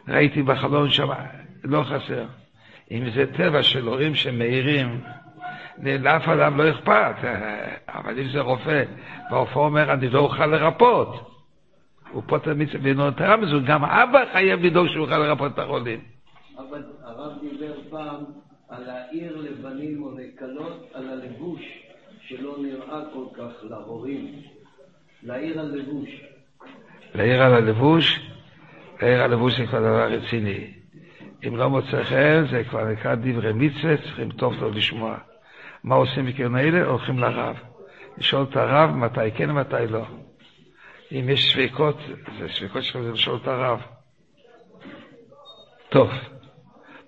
[0.09, 1.09] ראיתי בחלון שם,
[1.65, 2.25] לא חסר.
[2.91, 5.01] אם זה טבע של הורים שמאירים,
[5.83, 7.15] לאף אדם לא אכפת.
[7.89, 8.85] אבל אם זה רופא,
[9.31, 11.31] והרופא אומר, אני לא אוכל לרפות,
[12.11, 16.01] הוא פוטר מצווה, ונותרה מזה, גם אבא חייב לדאוג שהוא יוכל לרפות את החולים.
[17.03, 18.25] הרב דיבר פעם
[18.69, 21.63] על להעיר לבנים או לכלות על הלבוש
[22.27, 24.43] שלא נראה כל כך להורים.
[25.23, 26.09] להעיר על לבוש.
[27.15, 28.21] להעיר על הלבוש,
[29.03, 30.75] להעיר על הלבוש זה כבר דבר רציני.
[31.47, 35.19] אם לא מוצא חן, זה כבר נקרא דברי מצווה, צריכים טוב טוב לשמוע.
[35.85, 36.87] מה עושים בקרן האלה?
[36.87, 37.57] הולכים לרב.
[38.19, 40.05] לשאול את הרב מתי כן ומתי לא.
[41.13, 41.97] אם יש ספקות,
[42.39, 43.81] זה ספקות שלכם זה לשאול את הרב.
[45.89, 46.11] טוב,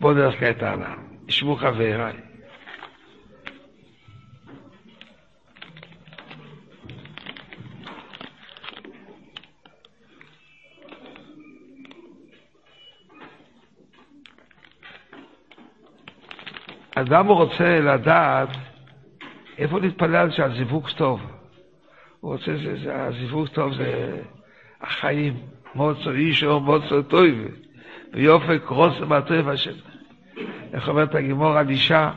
[0.03, 0.95] בואו נלך כעת הלאה.
[1.29, 2.12] ישבו חבריי.
[16.95, 18.49] אדם רוצה לדעת
[19.59, 21.21] איפה להתפלל שהזיווג טוב.
[22.21, 24.21] הוא רוצה, זה, זה, הזיווג טוב זה
[24.81, 25.37] החיים.
[25.75, 27.25] מוצו אישו, מוצו טוב.
[28.12, 29.92] ויופק רוס בטוב השם.
[30.73, 32.11] איך אומרת הגימור על אישה?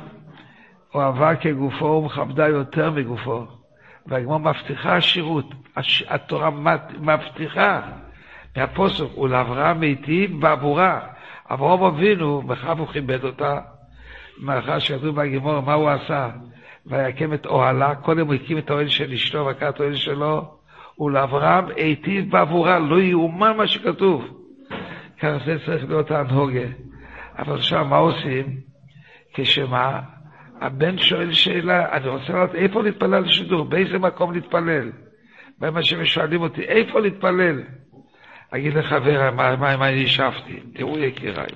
[0.95, 3.45] אוהבה כגופו ומכבדה יותר מגופו.
[4.07, 5.45] והגימור מבטיחה שירות.
[5.75, 6.03] הש...
[6.07, 6.49] התורה
[6.99, 7.81] מבטיחה
[8.57, 10.99] מהפוסק, ולאברהם מיטיב בעבורה.
[11.51, 13.59] אברהם אבינו, בכך הוא כיבד אותה.
[14.39, 16.29] מאחר שכתוב בגימור מה הוא עשה,
[16.85, 20.51] ויקם את אוהלה, קודם הוא הקים את האוהל של אשתו וקרא את האוהל שלו,
[20.99, 24.25] ולאברהם היטיב בעבורה, לא יאומן מה שכתוב.
[25.19, 26.67] ככה זה צריך להיות ההנהוגה.
[27.37, 28.59] אבל עכשיו מה עושים?
[29.33, 30.01] כשמה?
[30.61, 34.91] הבן שואל שאלה, אני רוצה לדעת איפה להתפלל לשידור, באיזה מקום להתפלל?
[35.59, 37.63] מה ששואלים אותי, איפה להתפלל?
[38.51, 40.59] אגיד לחבר, מה, מה, מה אני השבתי?
[40.73, 41.47] תראו יקיריי.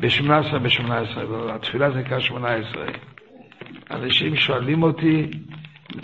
[0.00, 2.86] ב-18, ב-18, לא, התפילה זה נקרא 18.
[3.90, 5.30] אנשים שואלים אותי,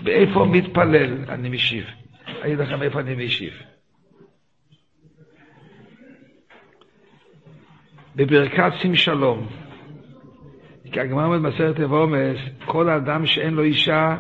[0.03, 1.25] באיפה מתפלל?
[1.29, 1.85] אני משיב.
[2.41, 3.74] אגיד לכם איפה אני משיב.
[8.17, 9.47] בברכת שים שלום.
[10.93, 14.17] כי הגמרא אומרת במסכת אבומס, כל אדם שאין לו אישה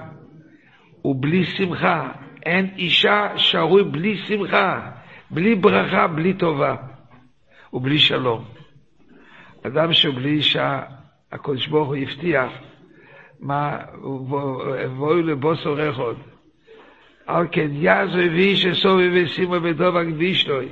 [1.02, 2.12] הוא בלי שמחה.
[2.46, 4.90] אין אישה שרוי בלי שמחה,
[5.30, 6.76] בלי ברכה, בלי טובה
[7.72, 8.44] ובלי שלום.
[9.66, 10.82] אדם שהוא בלי אישה,
[11.32, 12.52] הקדוש ברוך הוא הבטיח,
[13.40, 16.16] מה, ובואו לבוסו רחוד.
[17.26, 20.68] על כן יעזו ואיש אסובי ושימו בדוב הקדישלוי.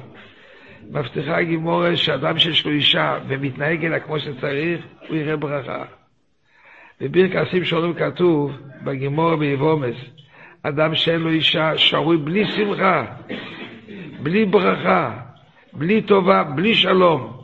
[0.90, 5.85] מבטיחה הגימורה שאדם שיש לו אישה ומתנהג אליה כמו שצריך, הוא יראה ברכה.
[7.01, 8.53] בברכסים שלום כתוב
[8.85, 9.97] בגימורה ביבומס,
[10.62, 13.05] אדם שאין לו אישה שרוי בלי שמחה,
[14.23, 15.18] בלי ברכה,
[15.73, 17.42] בלי טובה, בלי שלום.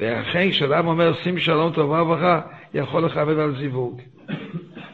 [0.00, 2.40] ואכן כשאדם אומר שים שלום טובה וברכה,
[2.74, 4.00] יכול לכבד על זיווג.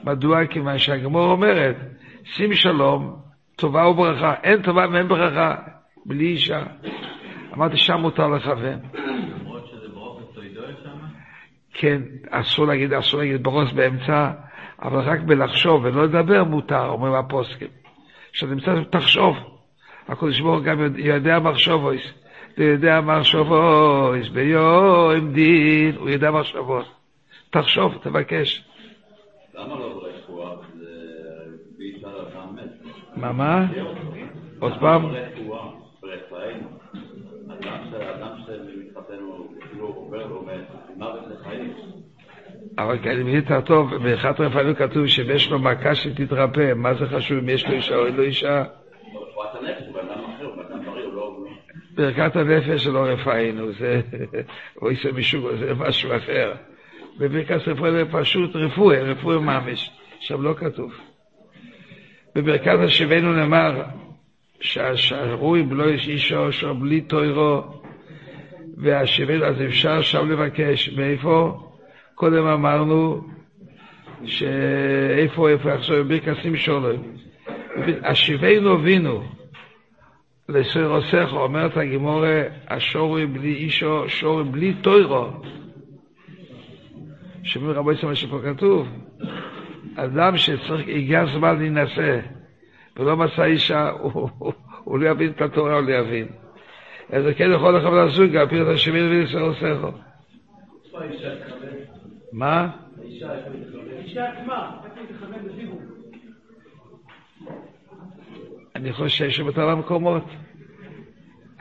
[0.04, 0.46] מדוע?
[0.46, 1.76] כיוון שהגמור אומרת,
[2.24, 3.16] שים שלום,
[3.56, 4.34] טובה וברכה.
[4.42, 5.54] אין טובה ואין ברכה
[6.06, 6.62] בלי אישה.
[7.54, 8.78] אמרתי, שם מותר לכוון.
[11.72, 14.30] כן, אסור להגיד, אסור להגיד ברוס באמצע,
[14.82, 17.68] אבל רק בלחשוב ולא לדבר מותר, אומרים הפוסקים.
[18.32, 19.36] כשאתה נמצא, תחשוב.
[20.08, 22.02] הקדוש ברוך גם יודע מחשבויס.
[22.56, 26.86] הוא יודע מחשבויס, ביום דין, הוא יודע מחשבות.
[27.50, 28.64] תחשוב, תבקש.
[29.54, 30.00] למה לא
[32.54, 33.16] מת.
[33.16, 33.66] מה, מה?
[34.60, 35.02] עוד פעם?
[35.02, 35.70] ברפואה,
[36.02, 36.79] ברפאנו.
[37.66, 40.46] אדם שמתחתן הוא כאילו עובר לו
[40.96, 41.72] מוות לחיים.
[42.78, 46.94] אבל כי אני מבין יותר טוב, באחד רפאנו כתוב שאם יש לו מכה שתתרפא, מה
[46.94, 48.64] זה חשוב אם יש לו אישה או אין לו אישה?
[49.12, 49.24] הוא
[51.14, 51.44] לא...
[51.94, 54.00] ברכת הנפש שלא רפאנו, זה
[54.82, 56.54] או איסו משוגו, זה משהו אחר.
[57.18, 60.92] בברכת רפואה זה פשוט רפואה, רפואה ממש, שם לא כתוב.
[62.34, 63.82] בברכת השבנו נאמר
[64.60, 67.62] שהשרוי בלא יש אישו אשר בלי תוירו
[68.76, 70.88] והשבנו, אז אפשר שם לבקש.
[70.96, 71.60] מאיפה?
[72.14, 73.20] קודם אמרנו
[74.24, 76.96] שאיפה, איפה עכשיו בברכסים שולם.
[78.02, 79.22] השבנו אבינו
[80.48, 85.26] לסירוסך, אומרת הגימורה, השורי בלי אישו, שורי בלי תוירו.
[87.42, 88.88] שומעים רבי ישראל מה שפה כתוב?
[89.96, 92.20] אדם שצריך, הגיע הזמן להינשא,
[92.96, 93.90] ולא מצא אישה,
[94.84, 96.28] הוא לא יבין את התורה, הוא לא יבין.
[97.10, 99.78] אז זה כן יכול לכם לך ולזוג, על פי את השמין ולסר עושך.
[102.32, 102.68] מה?
[104.00, 104.80] האישה עצמה,
[108.76, 110.24] אני חושב שבאותם המקומות.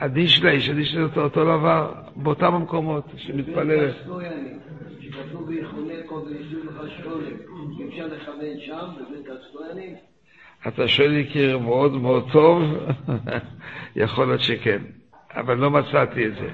[0.00, 3.94] הדין של האיש, הדין של אותו דבר, באותם המקומות שמתפללת.
[5.12, 10.09] כתוב ויחונקו וישנו לך שולם, אפשר לכוון שם בבית הסטוינים?
[10.68, 12.62] אתה שואל לי קיר מאוד מאוד טוב,
[13.96, 14.78] יכול להיות שכן,
[15.34, 16.48] אבל לא מצאתי את זה.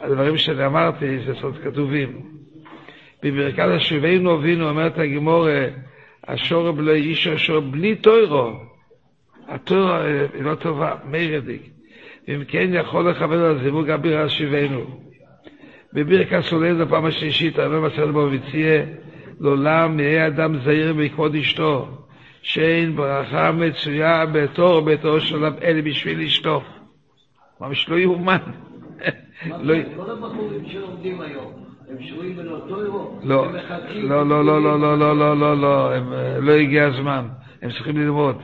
[0.00, 2.20] הדברים שאני אמרתי זה סוד כתובים.
[3.22, 5.46] בברכת השבנו אבינו אומרת הגימור,
[6.28, 8.52] השור בלי איש השור בלי טוירו.
[9.48, 9.92] הטוירו
[10.34, 11.62] היא לא טובה, מיירדיק.
[12.28, 15.00] ואם כן יכול לכבד על זיווג אביר השבנו.
[15.92, 18.28] בברכת סולל זו פעם השלישית, לא מסר בו
[19.40, 22.03] לעולם יהיה אדם זהיר בעקבות אשתו.
[22.44, 26.62] שאין ברכה מצויה בתור ביתו של אלה בשביל אשתו.
[27.60, 28.36] ממש לא יאומן.
[29.60, 31.52] לא כל הבחורים שלומדים היום,
[31.88, 33.18] הם שרויים בלאותו אירו?
[33.22, 33.52] לא,
[33.92, 37.28] לא, לא, לא, לא, לא, לא, לא, לא, לא, הם לא הגיע הזמן,
[37.62, 38.36] הם צריכים ללמוד.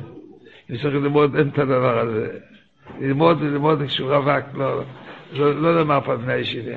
[0.69, 2.39] הם צריכים ללמוד, אין את הדבר הזה.
[3.01, 4.83] ללמוד, ללמוד כשהוא רווק, לא,
[5.33, 6.77] לא לומר פעם בני הישיבה.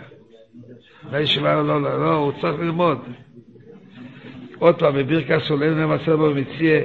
[1.03, 2.97] בני הישיבה, לא, לא, לא, הוא צריך ללמוד.
[4.59, 6.79] עוד פעם, בברכס עולה למעשה בו מציע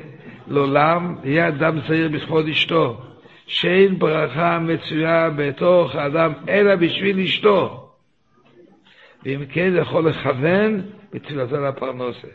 [0.48, 3.00] לעולם יהיה אדם צעיר בכבוד אשתו,
[3.46, 7.88] שאין ברכה מצויה בתוך האדם אלא בשביל אשתו.
[9.24, 10.82] ואם כן, יכול לכוון
[11.12, 12.28] בתפילתו לפרנסה.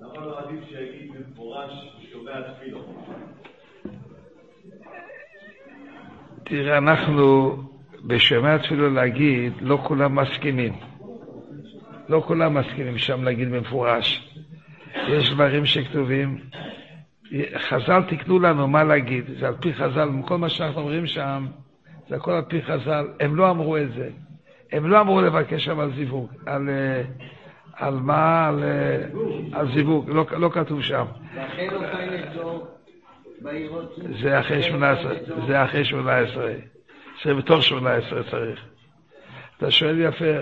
[0.00, 1.72] למה לא עדיף שיגיד במפורש
[2.12, 2.86] שומע תפילות?
[6.44, 7.56] תראה, אנחנו
[8.04, 10.72] בשומע תפילה להגיד, לא כולם מסכימים.
[12.08, 14.25] לא כולם מסכימים שם להגיד במפורש.
[15.08, 16.38] יש דברים שכתובים,
[17.56, 21.46] חז"ל תקנו לנו מה להגיד, זה על פי חז"ל, כל מה שאנחנו אומרים שם,
[22.08, 24.08] זה הכל על פי חז"ל, הם לא אמרו את זה,
[24.72, 27.02] הם לא אמרו לבקש שם על זיווג, על, אה,
[27.72, 29.04] על מה, על, אה,
[29.52, 31.04] על זיווג, לא, לא כתוב שם.
[34.22, 35.14] זה אחרי 18,
[35.46, 36.52] זה אחרי 18,
[37.24, 38.60] זה בתוך 18 צריך.
[39.58, 40.32] אתה שואל יפה, אה,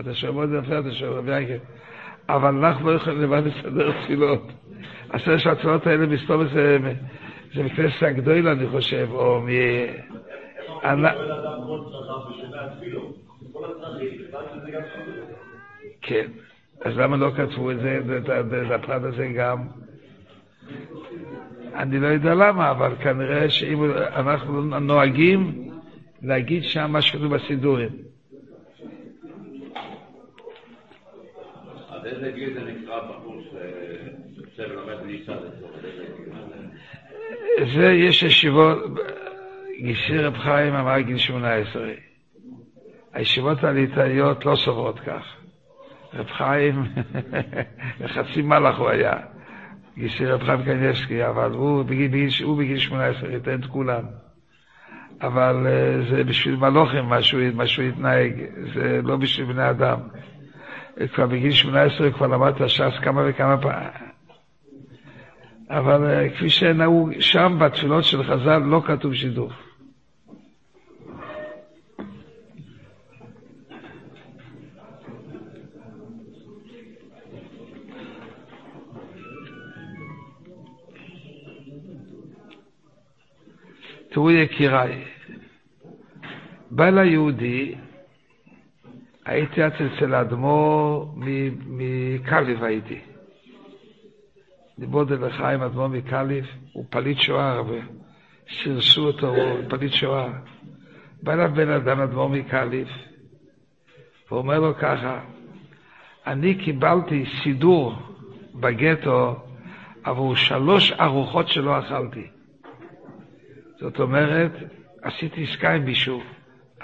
[0.00, 1.64] אתה שואל מאוד יפה, אתה שואל רבי ינקל.
[2.28, 4.42] אבל אנחנו לא יכולים לבד לסדר תפילות.
[5.10, 6.78] הסדר של התפילות האלה מסתום זה,
[7.54, 9.48] זה מכנסת הגדולה, אני חושב, או מ...
[16.02, 16.26] כן,
[16.84, 19.58] אז למה לא כתבו את זה, את הפרט הזה גם?
[21.74, 23.84] אני לא יודע למה, אבל כנראה שאם
[24.16, 25.70] אנחנו נוהגים
[26.22, 27.88] להגיד שם מה שכתוב בסידורים.
[32.08, 33.42] איזה גיל זה נקרא בחור
[34.56, 35.32] שלומד ניסה
[37.74, 38.78] זה, יש ישיבות,
[39.82, 41.92] גיסי רב חיים אמר גיל 18.
[43.12, 45.36] הישיבות הליטאיות לא סוברות כך.
[46.14, 46.82] רב חיים,
[48.14, 49.12] חצי מלאך הוא היה.
[49.98, 54.02] גיסי רב חיים קניאבסקי, אבל הוא בגיל, הוא בגיל 18 ייתן את כולם.
[55.20, 57.04] אבל uh, זה בשביל מלוכים
[57.54, 58.32] מה שהוא התנהג,
[58.74, 59.98] זה לא בשביל בני אדם.
[61.06, 63.88] כבר בגיל 18 כבר למד את הש"ס כמה וכמה פעמים.
[65.70, 69.52] אבל אה, כפי שנהוג שם בתפילות של חז"ל לא כתוב שידוך.
[84.10, 85.04] תראו יקיריי,
[86.70, 87.74] בא ליהודי
[89.28, 91.14] הייתי אצל האדמו"ר
[91.66, 93.00] מקליב הייתי.
[94.78, 97.78] ליבוד לחיים אדמו"ר מקליב, הוא פליט שואה הרבה.
[98.62, 100.28] סירסו אותו, הוא פליט שואה.
[101.22, 102.88] בא אליו בן אדם אדמו"ר מקליב,
[104.30, 105.20] ואומר לו ככה,
[106.26, 107.94] אני קיבלתי סידור
[108.54, 109.36] בגטו
[110.04, 112.26] עבור שלוש ארוחות שלא אכלתי.
[113.80, 114.52] זאת אומרת,
[115.02, 116.22] עשיתי עסקה עם מישהו,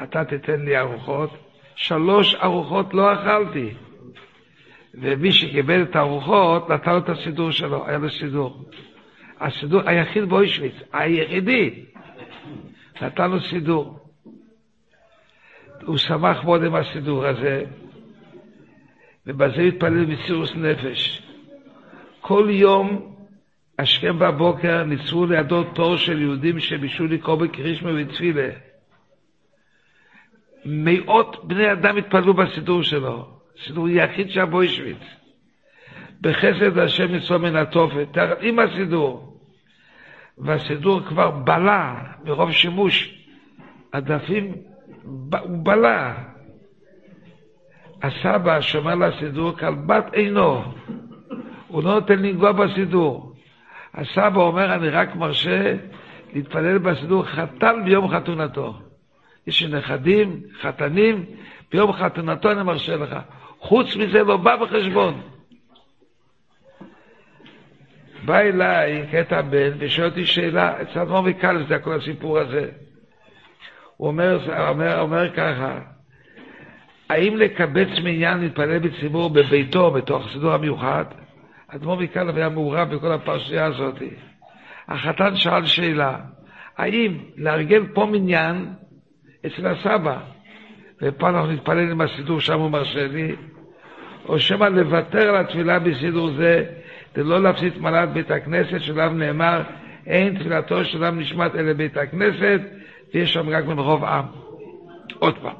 [0.02, 1.43] אתה תיתן לי ארוחות,
[1.76, 3.74] שלוש ארוחות לא אכלתי.
[4.94, 8.64] ומי שקיבל את הארוחות, נתן לו את הסידור שלו, היה לו סידור.
[9.40, 11.84] הסידור היחיד באוישוויץ, היחידי,
[13.02, 13.98] נתן לו סידור.
[15.82, 17.64] הוא שמח מאוד עם הסידור הזה,
[19.26, 21.22] ובזה התפלל מסירוס נפש.
[22.20, 23.14] כל יום,
[23.78, 28.48] השכם בבוקר, ניצרו לידו תור של יהודים שביקשו לקרוא בקרישמה ותפילה.
[30.64, 33.28] מאות בני אדם התפללו בסידור שלו,
[33.66, 35.02] סידור יחיד שם באוישוויץ.
[36.20, 38.08] בחסד השם יצאו מן התופת,
[38.40, 39.38] עם הסידור.
[40.38, 41.94] והסידור כבר בלע
[42.24, 43.24] מרוב שימוש.
[43.92, 44.52] הדפים,
[45.02, 46.12] הוא בלע.
[48.02, 50.62] הסבא שומר לסידור כלבת עינו.
[51.68, 53.32] הוא לא נותן לנגוע בסידור.
[53.94, 55.76] הסבא אומר, אני רק מרשה
[56.34, 58.78] להתפלל בסידור חתן ביום חתונתו.
[59.46, 61.24] יש לי נכדים, חתנים,
[61.72, 63.16] ביום חתונתו אני מרשה לך.
[63.58, 65.22] חוץ מזה לא בא בחשבון.
[68.24, 72.70] בא אליי קטע בן ושואל אותי שאלה, אצל אדמו"ר מקלב זה כל הסיפור הזה.
[73.96, 75.78] הוא אומר, אומר, אומר ככה,
[77.10, 81.04] האם לקבץ מניין להתפלל בציבור בביתו, בתוך הסידור המיוחד?
[81.68, 83.94] אדמו"ר מקלב היה מעורב בכל הפרשייה הזאת.
[84.88, 86.18] החתן שאל שאלה,
[86.76, 88.66] האם לארגן פה מניין
[89.46, 90.18] אצל הסבא,
[91.02, 93.34] ופה אנחנו נתפלל עם הסידור, שם הוא מרשה לי,
[94.28, 96.64] או שמא לוותר על התפילה בסידור זה,
[97.16, 99.62] ולא להפסיד מעלת בית הכנסת, שלב נאמר,
[100.06, 102.60] אין תפילתו של אדם נשמט אלא בית הכנסת,
[103.14, 104.24] ויש שם רק מרוב עם.
[105.18, 105.54] עוד פעם.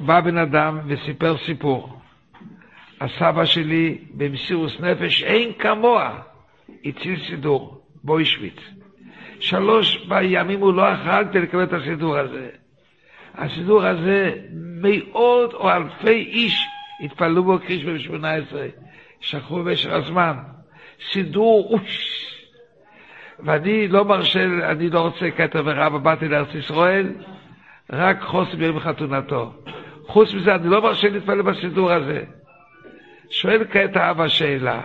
[0.00, 1.98] בא בן אדם וסיפר סיפור.
[3.00, 6.18] הסבא שלי במסירוס נפש אין כמוה,
[6.84, 8.81] הציל סידור, באוישוויץ.
[9.42, 12.48] שלוש ימים הוא לא אכל כדי לקבל את הסידור הזה.
[13.34, 14.32] הסידור הזה,
[14.82, 16.66] מאות או אלפי איש
[17.04, 18.56] התפללו בו כריש ב-18,
[19.20, 20.36] שכחו במשך הזמן.
[21.12, 22.26] סידור, אוש.
[23.38, 27.12] ואני לא מרשה, אני לא רוצה כתר ורב, באתי לארץ ישראל,
[27.92, 29.52] רק חוסר ביום חתונתו.
[30.06, 32.24] חוץ מזה, אני לא מרשה להתפלל בסידור הזה.
[33.30, 34.80] שואל כעת האבא שאלה,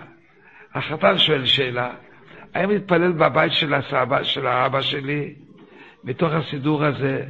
[0.74, 1.92] החתן שואל שאלה,
[2.58, 5.36] האם להתפלל בבית של הסבא, של האבא שלי,
[6.04, 7.26] מתוך הסידור הזה,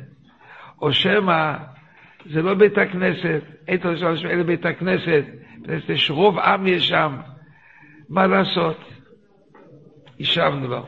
[0.81, 1.53] או שמא
[2.25, 5.23] זה לא בית הכנסת, אין תודה של אלה בית הכנסת,
[5.89, 7.17] יש רוב עם יש שם,
[8.09, 8.77] מה לעשות?
[10.19, 10.85] השבנו לו.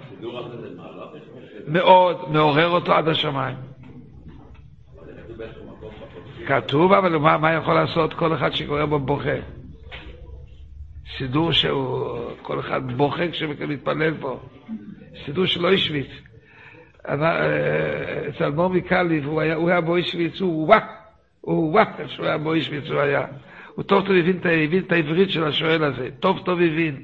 [1.68, 3.56] מאוד, מעורר אותו עד השמיים.
[6.48, 9.59] כתוב, אבל מה, מה יכול לעשות כל אחד שקורא בו בוכה?
[11.18, 14.39] סידור שהוא, כל אחד בוכה כשמתפלל פה.
[15.26, 16.07] סידור שלא השוויץ.
[18.30, 20.86] אצל מומי קליף, הוא היה, באוישוויץ, הוא וואק,
[21.41, 23.26] הוא וואק, שהוא היה באוישוויץ, הוא היה.
[23.76, 27.03] הוא טוב טוב הבין, הבין את העברית של השואל הזה, טוב טוב הבין.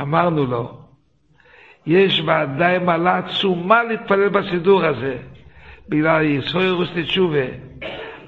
[0.00, 0.78] אמרנו לו,
[1.86, 5.16] יש ודאי מעלה עצומה להתפלל בסידור הזה,
[5.88, 7.44] בגלל יסוירוס לתשובה.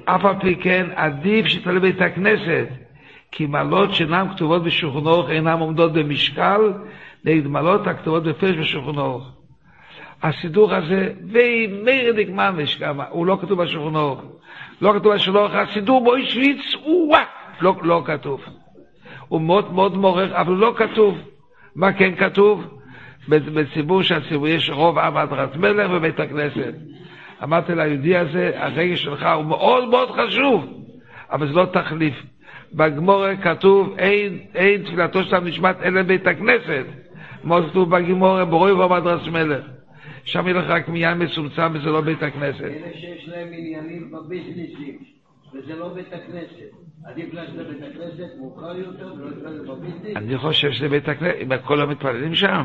[0.05, 2.68] אף על פי כן עדיף שיתפלל בית הכנסת,
[3.37, 6.72] כי מעלות שאינן כתובות בשולחן אורך אינן עומדות במשקל
[7.24, 9.24] נגד מעלות הכתובות בפרש בשולחן אורך.
[10.22, 14.20] הסידור הזה, ומרדיק ממש כמה, הוא לא כתוב בשולחן אורך.
[14.80, 17.16] לא כתוב בשולחן אורך, הסידור באוישוויץ, הוא
[17.61, 18.41] לא, לא כתוב.
[19.28, 21.18] הוא מאוד מאוד מעורר, אבל לא כתוב.
[21.76, 22.64] מה כן כתוב?
[23.28, 26.74] בציבור שהציבור יש רוב עם הדרת מלך בבית הכנסת.
[27.43, 30.66] אמרתי ליהודי הזה, הרגש שלך הוא מאוד מאוד חשוב,
[31.32, 32.34] אבל זה לא תחליף.
[32.77, 36.85] בגמורה כתוב, אין, אין תפילתו של נשמת אלא בית הכנסת.
[37.43, 39.64] כמו כתוב בגמורה, ברוי ובדרס מלך.
[40.25, 42.61] שם ילך רק מניין מצומצם וזה לא בית הכנסת.
[42.61, 44.99] אלה שיש להם עניינים בביזנסים,
[45.55, 46.70] וזה לא בית הכנסת.
[47.07, 50.16] עדיף ללכת לבית הכנסת מאוחר יותר ולא להתפלל בביזנס.
[50.16, 52.64] אני חושב שזה בית הכנסת, אם הכל לא מתפללים שם.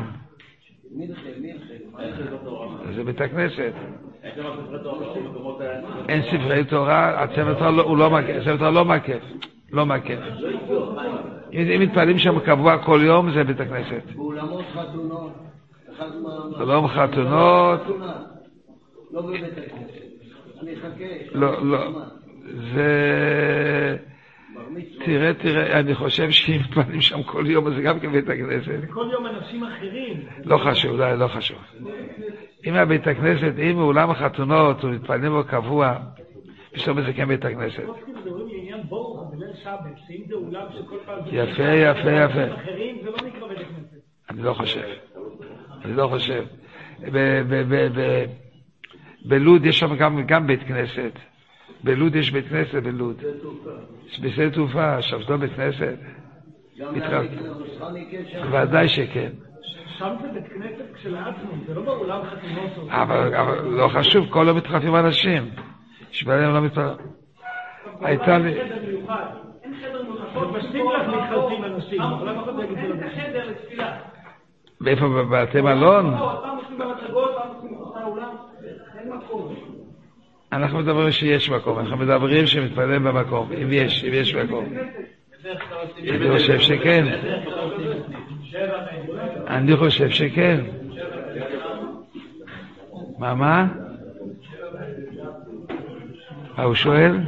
[0.92, 2.94] מלחם, מלחם.
[2.94, 3.72] זה בית הכנסת.
[6.08, 9.22] אין ספרי תורה, הצוות לא- לא מקף,
[9.72, 10.18] לא לא מקף.
[11.52, 14.02] אם מתפללים שם קבוע כל יום, זה בית הכנסת.
[14.16, 15.32] באולמות חתונות.
[15.96, 17.80] אחד מה- אולם חתונות.
[19.12, 20.00] לא בבית הכנסת.
[20.62, 21.04] אני אחכה.
[21.34, 22.00] לא, לא.
[22.74, 23.96] זה...
[25.04, 28.90] תראה, תראה, אני חושב שאם מתפללים שם כל יום, אז זה גם כן בית הכנסת.
[28.90, 30.16] כל יום אנשים אחרים.
[30.44, 31.58] לא חשוב, לא, לא חשוב.
[32.66, 35.94] אם הבית הכנסת, אם באולם החתונות, ומתפללים בו קבוע,
[36.72, 37.82] פתאום זה כן בית הכנסת.
[38.80, 41.18] לעניין בורחה בליל שבת, שאם זה אולם שכל פעם...
[41.26, 42.54] יפה, יפה, יפה.
[42.54, 44.00] אחרים, זה לא נקרא בית הכנסת.
[44.30, 44.82] אני לא חושב.
[45.84, 46.44] אני לא חושב.
[49.24, 51.12] בלוד יש שם גם, גם בית כנסת.
[51.84, 53.22] בלוד יש בית כנסת בלוד.
[54.22, 55.94] בשדה תעופה, שם זה לא בית כנסת?
[56.96, 57.22] קשר.
[58.52, 59.30] ודאי שכן.
[59.98, 62.70] שם זה בית כנסת כשלעצמו, זה לא באולם חתונות.
[62.78, 65.50] או- אבל, אבל לא חשוב, כל יום מתחלפים אנשים.
[66.12, 66.94] שבעליהם לא מתפלל.
[68.00, 68.54] הייתה לי...
[68.54, 69.24] חדר מיוחד.
[69.64, 70.40] אין חדר מיוחד.
[70.40, 72.00] זה מספיק לך מתחלפים אנשים,
[72.56, 73.04] להגיד את זה.
[73.04, 73.96] אין חדר לתפילה.
[74.80, 76.14] ואיפה, בבתי מלון?
[76.14, 76.20] אין.
[80.52, 84.64] אנחנו מדברים שיש מקום, אנחנו מדברים שמתפללים במקום, אם יש, אם יש מקום.
[86.08, 87.06] אני חושב שכן.
[89.46, 90.60] אני חושב שכן.
[93.18, 93.66] מה, מה?
[96.60, 97.20] מה הוא שואל?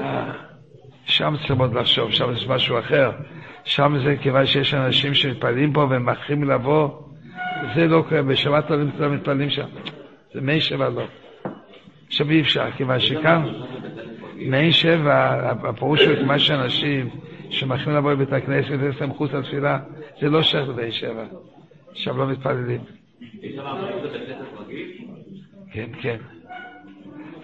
[0.00, 0.32] אה,
[1.04, 3.10] שם צריך עוד לחשוב, שם יש משהו אחר.
[3.64, 6.88] שם זה כיוון שיש אנשים שמתפללים פה והם מאחרים לבוא,
[7.74, 9.66] זה לא קורה, בשבת לא מתפללים שם.
[10.34, 11.02] זה מי שבע לא.
[12.06, 13.42] עכשיו אי אפשר, כיוון שכאן,
[14.36, 17.08] מי שבע, הפירוש הוא כיוון שאנשים
[17.50, 19.78] שמאחרים לבוא לבית הכנסת ויש להם חוץ לתפילה,
[20.20, 21.24] זה לא שייך לבית שבע.
[21.94, 22.80] שם לא מתפללים.
[25.72, 26.16] כן, כן.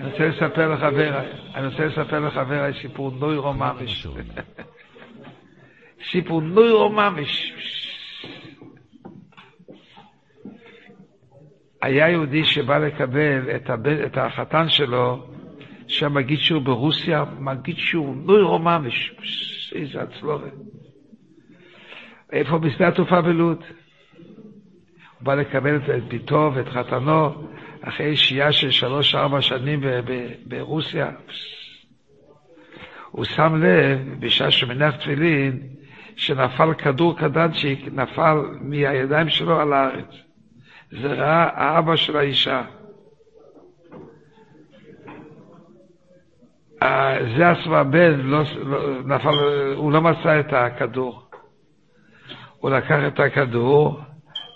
[0.01, 1.21] אני רוצה לספר לחבר,
[1.55, 4.07] אני רוצה לספר לחבר סיפור נוירו ממש.
[6.11, 7.53] סיפור נוירו ממש.
[11.83, 15.27] היה יהודי שבא לקבל את, הבן, את החתן שלו,
[15.89, 19.13] שם מגיד שהוא ברוסיה, מגיד שהוא נוירו ממש.
[19.75, 20.53] איזה הצלורת.
[22.33, 23.65] איפה בשדה התעופה בלוד?
[25.19, 27.49] הוא בא לקבל את ביתו ואת חתנו
[27.83, 29.81] אחרי שהייה של שלוש-ארבע שנים
[30.47, 31.11] ברוסיה.
[33.11, 35.63] הוא שם לב, בשעה שמניח תפילין,
[36.17, 40.15] שנפל כדור קדנצ'יק, נפל מהידיים שלו על הארץ.
[40.91, 42.63] זה ראה האבא של האישה.
[47.37, 49.35] זה עצמו הבן, לא, לא, נפל,
[49.77, 51.23] הוא לא מצא את הכדור.
[52.59, 54.01] הוא לקח את הכדור,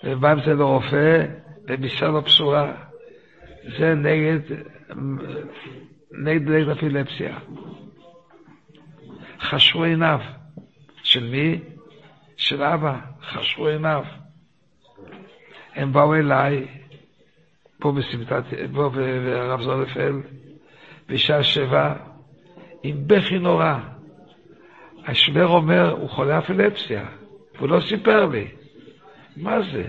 [0.03, 1.25] ובא עם זה לרופא,
[1.67, 2.73] ובישר לו בשורה.
[3.79, 4.39] זה נגד,
[6.11, 7.37] נגד, נגד אפילפסיה.
[9.39, 10.19] חשבו עיניו.
[11.03, 11.59] של מי?
[12.37, 12.99] של אבא.
[13.21, 14.03] חשבו עיניו.
[15.75, 16.67] הם באו אליי,
[17.79, 18.43] פה בסמטת,
[18.73, 20.21] פה ברב זולפל,
[21.09, 21.93] בשעה שבע,
[22.83, 23.79] עם בכי נורא.
[25.05, 27.05] השוור אומר, הוא חולה אפילפסיה,
[27.55, 28.47] והוא לא סיפר לי.
[29.37, 29.87] מה זה?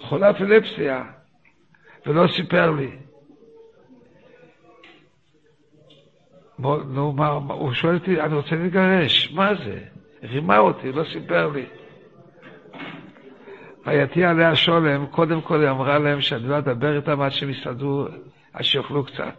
[0.00, 1.04] חולה אפילפסיה,
[2.06, 2.90] ולא סיפר לי.
[6.58, 9.78] נו, מה, הוא שואל אותי, אני רוצה להתגרש, מה זה?
[10.22, 11.66] רימה אותי, לא סיפר לי.
[13.86, 18.06] רעייתי עליה שולם, קודם כל היא אמרה להם שאני לא אדבר איתם עד שהם יסעדו,
[18.52, 19.36] עד שיאכלו קצת.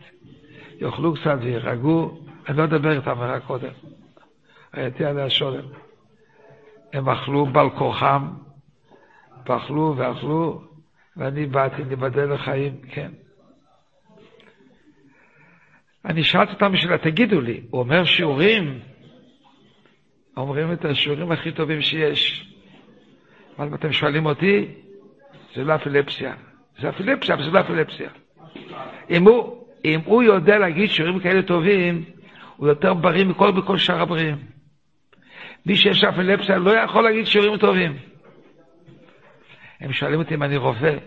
[0.82, 3.72] יאכלו קצת ויירגעו, אני לא אדבר איתם רק קודם.
[4.78, 5.66] רעייתי עליה שולם.
[6.94, 8.28] הם אכלו בעל כורחם,
[9.46, 10.62] ואכלו ואכלו,
[11.18, 13.12] ואני באתי, ניבדל לחיים, כן.
[16.06, 18.80] אני שאלתי אותם בשבילה, תגידו לי, הוא אומר שיעורים,
[20.38, 22.50] אומרים את השיעורים הכי טובים שיש.
[23.58, 24.68] אבל אם אתם שואלים אותי,
[25.56, 26.34] זה לא אפילפסיה.
[26.82, 28.10] זה אפילפסיה, אבל זה לא אפילפסיה.
[29.10, 32.04] אם הוא, אם הוא יודע להגיד שיעורים כאלה טובים,
[32.58, 34.38] הוא יותר בריא מכל בכל שאר הבריאים.
[35.66, 38.13] מי שיש אפילפסיה לא יכול להגיד שיעורים טובים.
[39.84, 40.98] הם שואלים אותי אם אני רופא.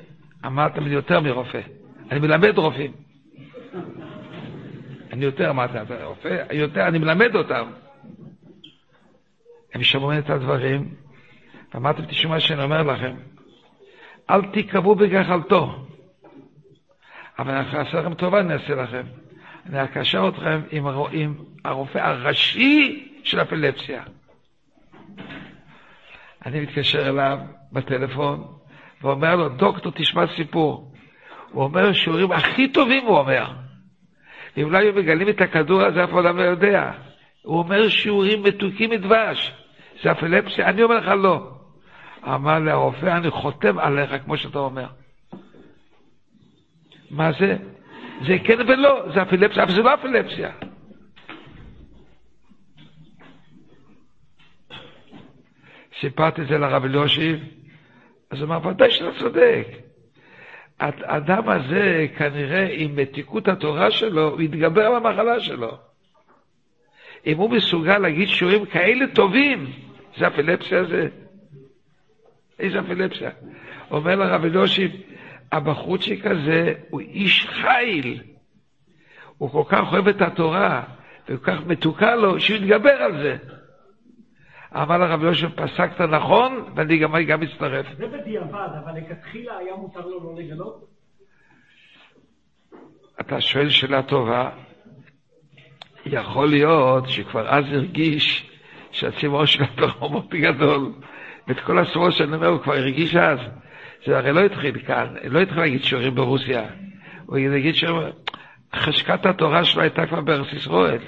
[0.46, 1.60] אמרתם לי יותר מרופא.
[2.10, 2.92] אני מלמד רופאים.
[5.12, 6.44] אני יותר, אמרת, אתה רופא?
[6.52, 7.70] יותר, אני מלמד אותם.
[9.74, 10.94] הם שומעים את הדברים,
[11.74, 13.16] ואמרתם, תשמעו מה שאני אומר לכם.
[14.30, 15.86] אל תיקבעו בגחלתו.
[17.38, 19.02] אבל אני אעשה לכם טובה, אני אעשה לכם.
[19.66, 24.02] אני אקשר אתכם עם, עם הרופא הראשי של אפילפסיה.
[26.46, 27.38] אני מתקשר אליו
[27.72, 28.56] בטלפון,
[29.02, 30.92] ואומר לו, דוקטור, תשמע סיפור.
[31.52, 33.52] הוא אומר, שיעורים הכי טובים, הוא אומר.
[34.56, 36.90] אם לא היו מגלים את הכדור הזה, אף אחד לא יודע.
[37.42, 39.52] הוא אומר שיעורים מתוקים מדבש.
[40.02, 40.68] זה אפילפסיה?
[40.68, 41.50] אני אומר לך לא.
[42.24, 44.86] אמר לי הרופא, אני חותם עליך, כמו שאתה אומר.
[47.10, 47.56] מה זה?
[48.26, 50.50] זה כן ולא, זה אפילפסיה, אבל זה לא אפילפסיה.
[56.00, 57.55] סיפרתי את זה לרב אליושיב,
[58.36, 59.66] אז הוא אמר, ודאי שאתה צודק.
[60.80, 65.78] האדם הזה, כנראה, עם מתיקות התורה שלו, הוא יתגבר על המחלה שלו.
[67.26, 69.72] אם הוא מסוגל להגיד שיעורים כאלה טובים,
[70.18, 71.08] זה אפילפסיה זה?
[72.58, 73.30] איזה אפילפסיה?
[73.90, 74.90] אומר לרב אליושיב,
[75.52, 78.22] הבחורצ'יק הזה הוא איש חיל.
[79.38, 80.82] הוא כל כך אוהב את התורה,
[81.28, 83.36] וכל כך מתוקה לו, שהוא יתגבר על זה.
[84.82, 87.86] אמר לרב יושב, פסקת נכון, ואני גם, גם מצטרף.
[87.96, 90.84] זה בדיעבד, אבל לכתחילה היה מותר לו לא לגלות?
[93.20, 94.50] אתה שואל שאלה טובה.
[96.06, 98.50] יכול להיות שכבר אז הרגיש
[98.90, 100.92] שהציבור שלו ברמות גדול,
[101.48, 103.38] ואת כל הסברות שאני אומר, הוא כבר הרגיש אז.
[104.06, 106.66] זה הרי לא התחיל כאן, לא התחיל להגיד שיעורים ברוסיה.
[107.26, 108.12] הוא יגיד שיעורים,
[108.74, 110.98] חשקת התורה שלו הייתה כבר בארץ ישראל.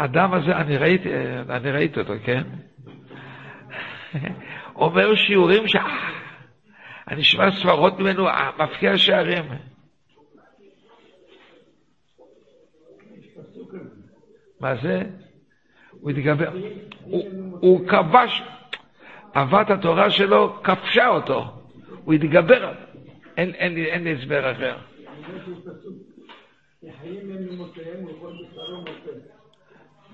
[0.00, 1.08] האדם הזה, אני ראיתי,
[1.50, 2.42] אני ראיתי אותו, כן?
[4.74, 5.76] אומר שיעורים ש...
[7.10, 8.26] אני שומע סברות ממנו,
[8.58, 9.44] מפקיע שערים.
[14.60, 15.02] מה זה?
[15.90, 16.50] הוא התגבר.
[17.00, 17.22] הוא,
[17.60, 18.42] הוא כבש,
[19.36, 21.44] אהבת התורה שלו כבשה אותו.
[22.04, 22.72] הוא התגבר.
[23.36, 24.76] אין, אין, לי- אין לי הסבר אחר.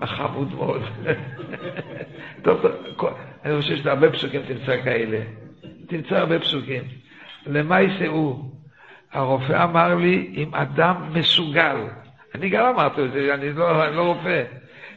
[0.05, 0.81] חמוד מאוד.
[2.43, 2.65] טוב,
[3.45, 5.19] אני חושב שזה הרבה פסוקים תמצא כאלה.
[5.87, 6.83] תמצא הרבה פסוקים.
[7.45, 8.51] למעשה הוא,
[9.13, 11.77] הרופא אמר לי, אם אדם מסוגל,
[12.35, 14.43] אני גם אמרתי את זה, אני לא, אני לא רופא,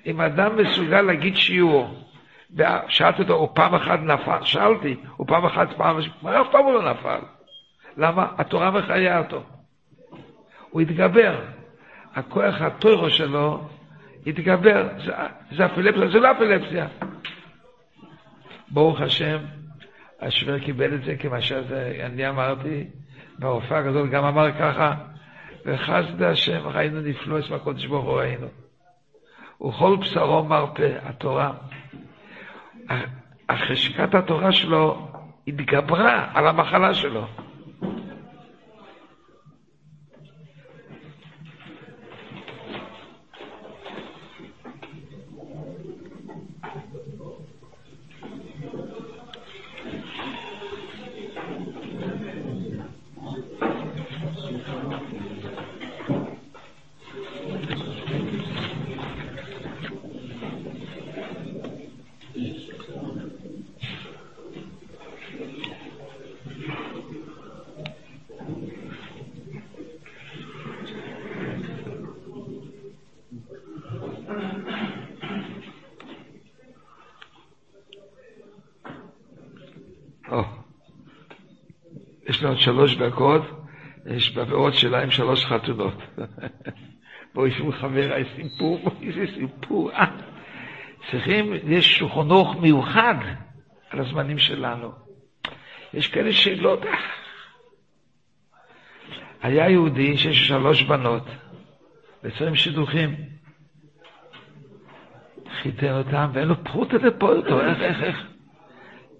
[0.06, 1.94] אם אדם מסוגל להגיד שיעור,
[2.88, 6.90] שאלתי אותו, הוא פעם אחת נפל, שאלתי, הוא פעם אחת, פעם, אף פעם הוא לא
[6.90, 7.18] נפל.
[7.96, 8.26] למה?
[8.38, 9.42] התורה מחיה אותו.
[10.70, 11.40] הוא התגבר.
[12.14, 13.68] הכוח הטוירו שלו
[14.26, 14.88] התגבר.
[15.04, 15.12] זה,
[15.56, 16.86] זה אפילפסיה, זה לא אפילפסיה.
[18.70, 19.38] ברוך השם,
[20.20, 22.84] השוור קיבל את זה כמה שאני אמרתי,
[23.38, 24.94] והרופא הגדול גם אמר ככה,
[25.66, 28.46] וחסד השם ראינו נפלוס מהקודש ברוך הוא ראינו.
[29.60, 31.52] וכל בשרו מרפא, התורה.
[33.48, 35.08] החשקת התורה שלו
[35.46, 37.26] התגברה על המחלה שלו.
[80.30, 80.42] או,
[82.40, 83.42] יש לנו עוד שלוש דקות,
[84.06, 86.02] יש בעבירות שלהם שלוש חתונות.
[87.34, 89.92] בואו ישבו חבר, יש סיפור, איזה סיפור.
[89.92, 90.06] אה,
[91.10, 93.14] צריכים, יש חונוך מיוחד
[93.90, 94.92] על הזמנים שלנו.
[95.94, 96.86] יש כאלה שאלות.
[96.86, 96.92] אה.
[99.42, 101.26] היה יהודי שיש שלוש בנות,
[102.22, 103.16] ועשרים שידוכים.
[105.62, 108.29] חיתן אותם, ואין לו פרוטה לפורטו, איך, איך, איך.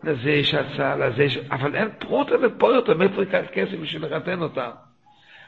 [0.04, 1.36] לזה יש הצעה, לזה יש...
[1.36, 4.70] אבל אין פרוטה לפורטו, מאיפה ייקח כסף בשביל לחתן אותם?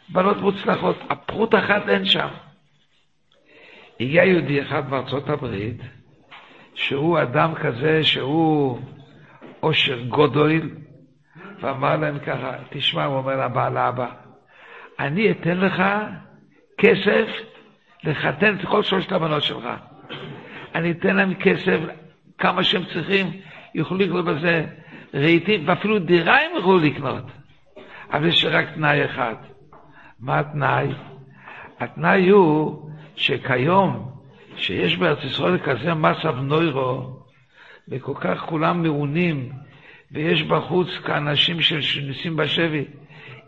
[0.09, 2.29] בנות מוצלחות, הפרוט אחת אין שם.
[4.01, 5.81] הגיע יהודי אחד מארצות הברית,
[6.75, 8.79] שהוא אדם כזה שהוא
[9.61, 10.71] עושר גודויל,
[11.61, 14.07] ואמר להם ככה, תשמע, הוא אומר לבעל האבא,
[14.99, 15.83] אני אתן לך
[16.79, 17.29] כסף
[18.05, 19.69] לחתן את כל שלושת הבנות שלך.
[20.75, 21.79] אני אתן להם כסף,
[22.39, 23.27] כמה שהם צריכים,
[23.75, 24.67] יוכלו לקנות בזה
[25.15, 27.25] רהיטים, ואפילו דירה הם יוכלו לקנות.
[28.13, 29.35] אבל יש רק תנאי אחד.
[30.21, 30.89] מה התנאי?
[31.81, 34.13] התנאי הוא שכיום,
[34.57, 37.23] שיש בארץ ישראל כזה מס אבנוירו,
[37.89, 39.53] וכל כך כולם מעונים,
[40.13, 42.85] ויש בחוץ כאנשים של שניסים בשבי,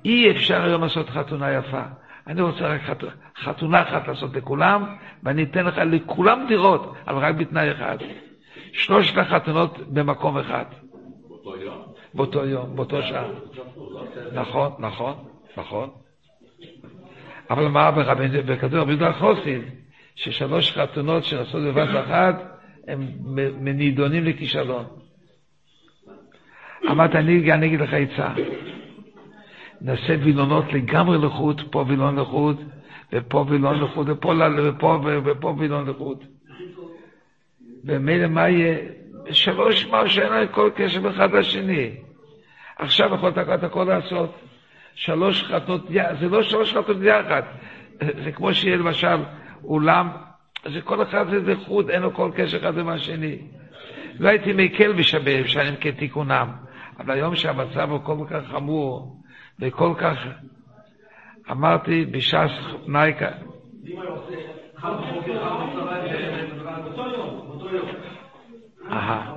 [0.05, 1.83] אי אפשר היום לעשות חתונה יפה.
[2.27, 3.13] אני רוצה רק חתונה,
[3.45, 4.85] חתונה אחת לעשות לכולם,
[5.23, 7.97] ואני אתן לך לכולם דירות, אבל רק בתנאי אחד.
[8.75, 10.65] שלושת החתונות במקום אחד.
[11.29, 11.83] באותו יום.
[12.15, 13.29] באותו יום, באותו שעה.
[14.33, 15.15] נכון, נכון,
[15.57, 15.91] נכון.
[17.51, 17.91] אבל מה
[18.47, 19.63] בכתוב רבי יהודה חוסין,
[20.15, 23.09] ששלוש חתונות שנעשות בבת אחת, הם
[23.61, 24.85] נידונים לכישלון.
[26.91, 28.29] אמרת, אני, אגיד לך עצה.
[29.81, 32.63] נעשה וילונות לגמרי לחוד, פה וילון לחוד,
[33.13, 34.35] ופה וילון לחוד, ופה,
[34.79, 36.25] ופה, ופה וילון לחוד.
[37.87, 38.79] ומילא מה יהיה?
[39.31, 41.91] שלוש מה שאין להם כל קשר אחד לשני.
[42.79, 44.35] עכשיו יכולת את הכל לעשות.
[44.95, 47.43] שלוש חתנות, י- זה לא שלוש חתנות יחד.
[48.25, 49.17] זה כמו שיהיה למשל
[49.65, 50.09] אולם,
[50.73, 53.39] זה כל אחד זה זה חוד, אין לו כל קשר אחד עם השני.
[54.19, 56.49] לא הייתי מקל בשבי בשנים כתיקונם,
[57.01, 59.17] אבל היום שהמצב הוא כל כך חמור
[59.61, 60.19] וכל כך,
[61.51, 62.51] אמרתי בש"ס
[62.89, 63.29] נייקה,
[68.93, 69.35] אהה.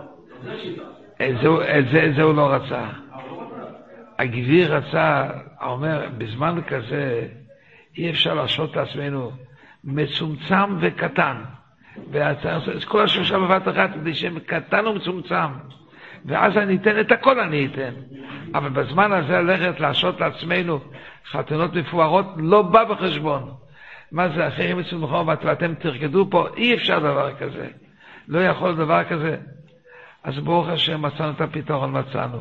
[1.22, 2.86] את זה- את זה- את זה הוא לא רצה.
[4.20, 5.28] הגביר רצה,
[5.62, 7.28] אומר, בזמן כזה
[7.98, 9.32] אי אפשר להרשות לעצמנו
[9.84, 11.38] מצומצם וקטן.
[12.86, 15.50] כל השלושה בבת אחת, כדי שהם קטן ומצומצם.
[16.26, 17.94] ואז אני אתן את הכל אני אתן.
[18.56, 20.80] אבל בזמן הזה ללכת להרשות לעצמנו
[21.32, 23.52] חתונות מפוארות לא בא בחשבון.
[24.12, 27.68] מה זה, אחרים אצל מחמוד ואתם תרקדו פה, אי אפשר דבר כזה.
[28.28, 29.38] לא יכול דבר כזה.
[30.24, 32.38] אז ברוך השם מצאנו את הפתרון, מצאנו.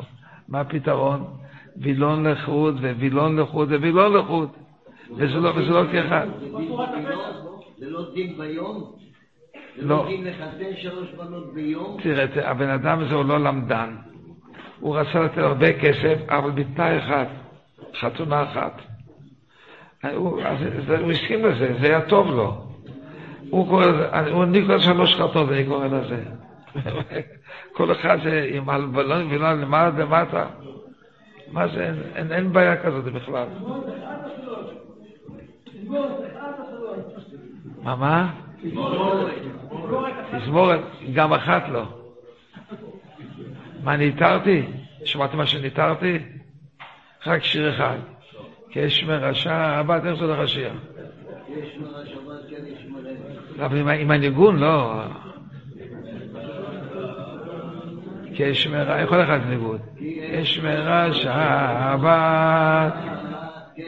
[0.47, 1.25] מה הפתרון?
[1.77, 4.49] וילון לחוד ווילון לחוד ווילון לחוד.
[5.15, 6.27] וזה לא, וזה לא כאחד.
[7.77, 8.91] זה לא דין ביום?
[9.77, 9.95] לא.
[9.95, 11.97] רוצים לחתן שלוש בנות ביום?
[12.03, 13.95] תראה, תראה, הבן אדם הזה הוא לא למדן.
[14.79, 17.25] הוא רצה לתת הרבה כסף, אבל בתנאי אחד,
[17.99, 18.81] חתונה אחת.
[20.03, 20.41] הוא,
[21.11, 22.63] הסכים לזה, זה היה טוב לו.
[23.49, 26.23] הוא קורא לזה, הוא קורא שלוש חתונות, אני קורא לזה.
[27.73, 28.17] כל אחד
[28.51, 30.45] עם הלבלון ולא למעלה למטה.
[31.51, 33.47] מה זה, אין בעיה כזאת בכלל.
[37.83, 38.33] מה, מה?
[40.39, 40.81] תזמורת,
[41.13, 41.83] גם אחת לא.
[43.83, 44.65] מה, ניתרתי?
[45.05, 46.19] שמעתם מה שניתרתי?
[47.25, 47.97] רק שיר אחד.
[48.69, 49.81] כשמר רשע,
[50.41, 50.71] השיר?
[51.49, 52.49] יש מראה שבת,
[53.57, 53.63] כן.
[53.63, 55.01] אבל עם, הניגון, לא.
[58.35, 59.77] כשמר, איך הולך הניגון?
[60.41, 62.93] כשמר שבת,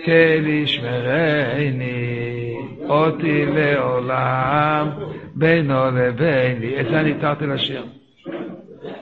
[0.05, 2.55] כל ישמרני,
[2.89, 4.89] אותי לעולם,
[5.35, 6.81] בינו לביני.
[6.81, 7.85] את זה אני התרתי לשיר.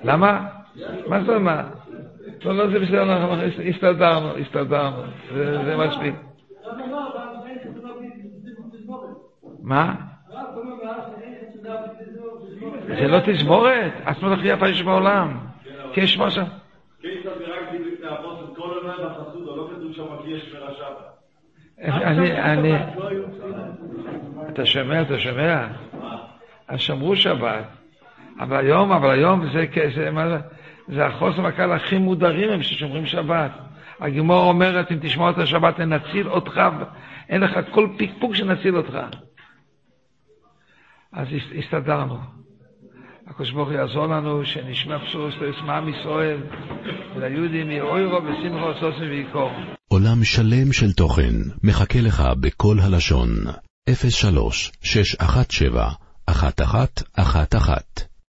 [0.04, 0.48] למה?
[1.08, 1.77] מה זאת אומרת?
[2.46, 3.36] לא, לא, זה בסדר, אנחנו
[3.70, 5.04] הסתדרנו, הסתדרנו,
[5.66, 6.16] זה מספיק.
[9.64, 9.96] מה?
[12.88, 13.92] זה לא תזמורת?
[14.06, 15.38] עצמות הכי יפה שיש בעולם.
[15.94, 16.44] כי יש משהו.
[17.02, 17.44] כי יש מרשע.
[21.82, 22.74] אני, אני,
[24.50, 25.68] אתה שומע, אתה שומע?
[26.68, 27.64] אז שמרו שבת,
[28.40, 29.46] אבל היום, אבל היום
[29.96, 30.38] זה, מה זה,
[30.88, 33.52] זה החוסר הקהל הכי מודרים הם ששומרים שבת.
[34.00, 36.54] הגמור אומרת, אם תשמור את השבת, נציל אותך,
[37.30, 38.94] אין לך כל פקפוק שנציל אותך.
[41.14, 42.18] אז הס- הסתדרנו.
[43.28, 45.34] הקדוש ברוך הוא יעזור לנו, שנשמע בשורות
[45.66, 46.38] מעם ישראל,
[47.16, 49.52] וליהודים יאוירו ושמחו סוסם ויקור.
[49.88, 51.34] עולם שלם של תוכן
[51.64, 53.30] מחכה לך בכל הלשון,
[54.10, 55.90] 03 617
[56.30, 58.17] 1111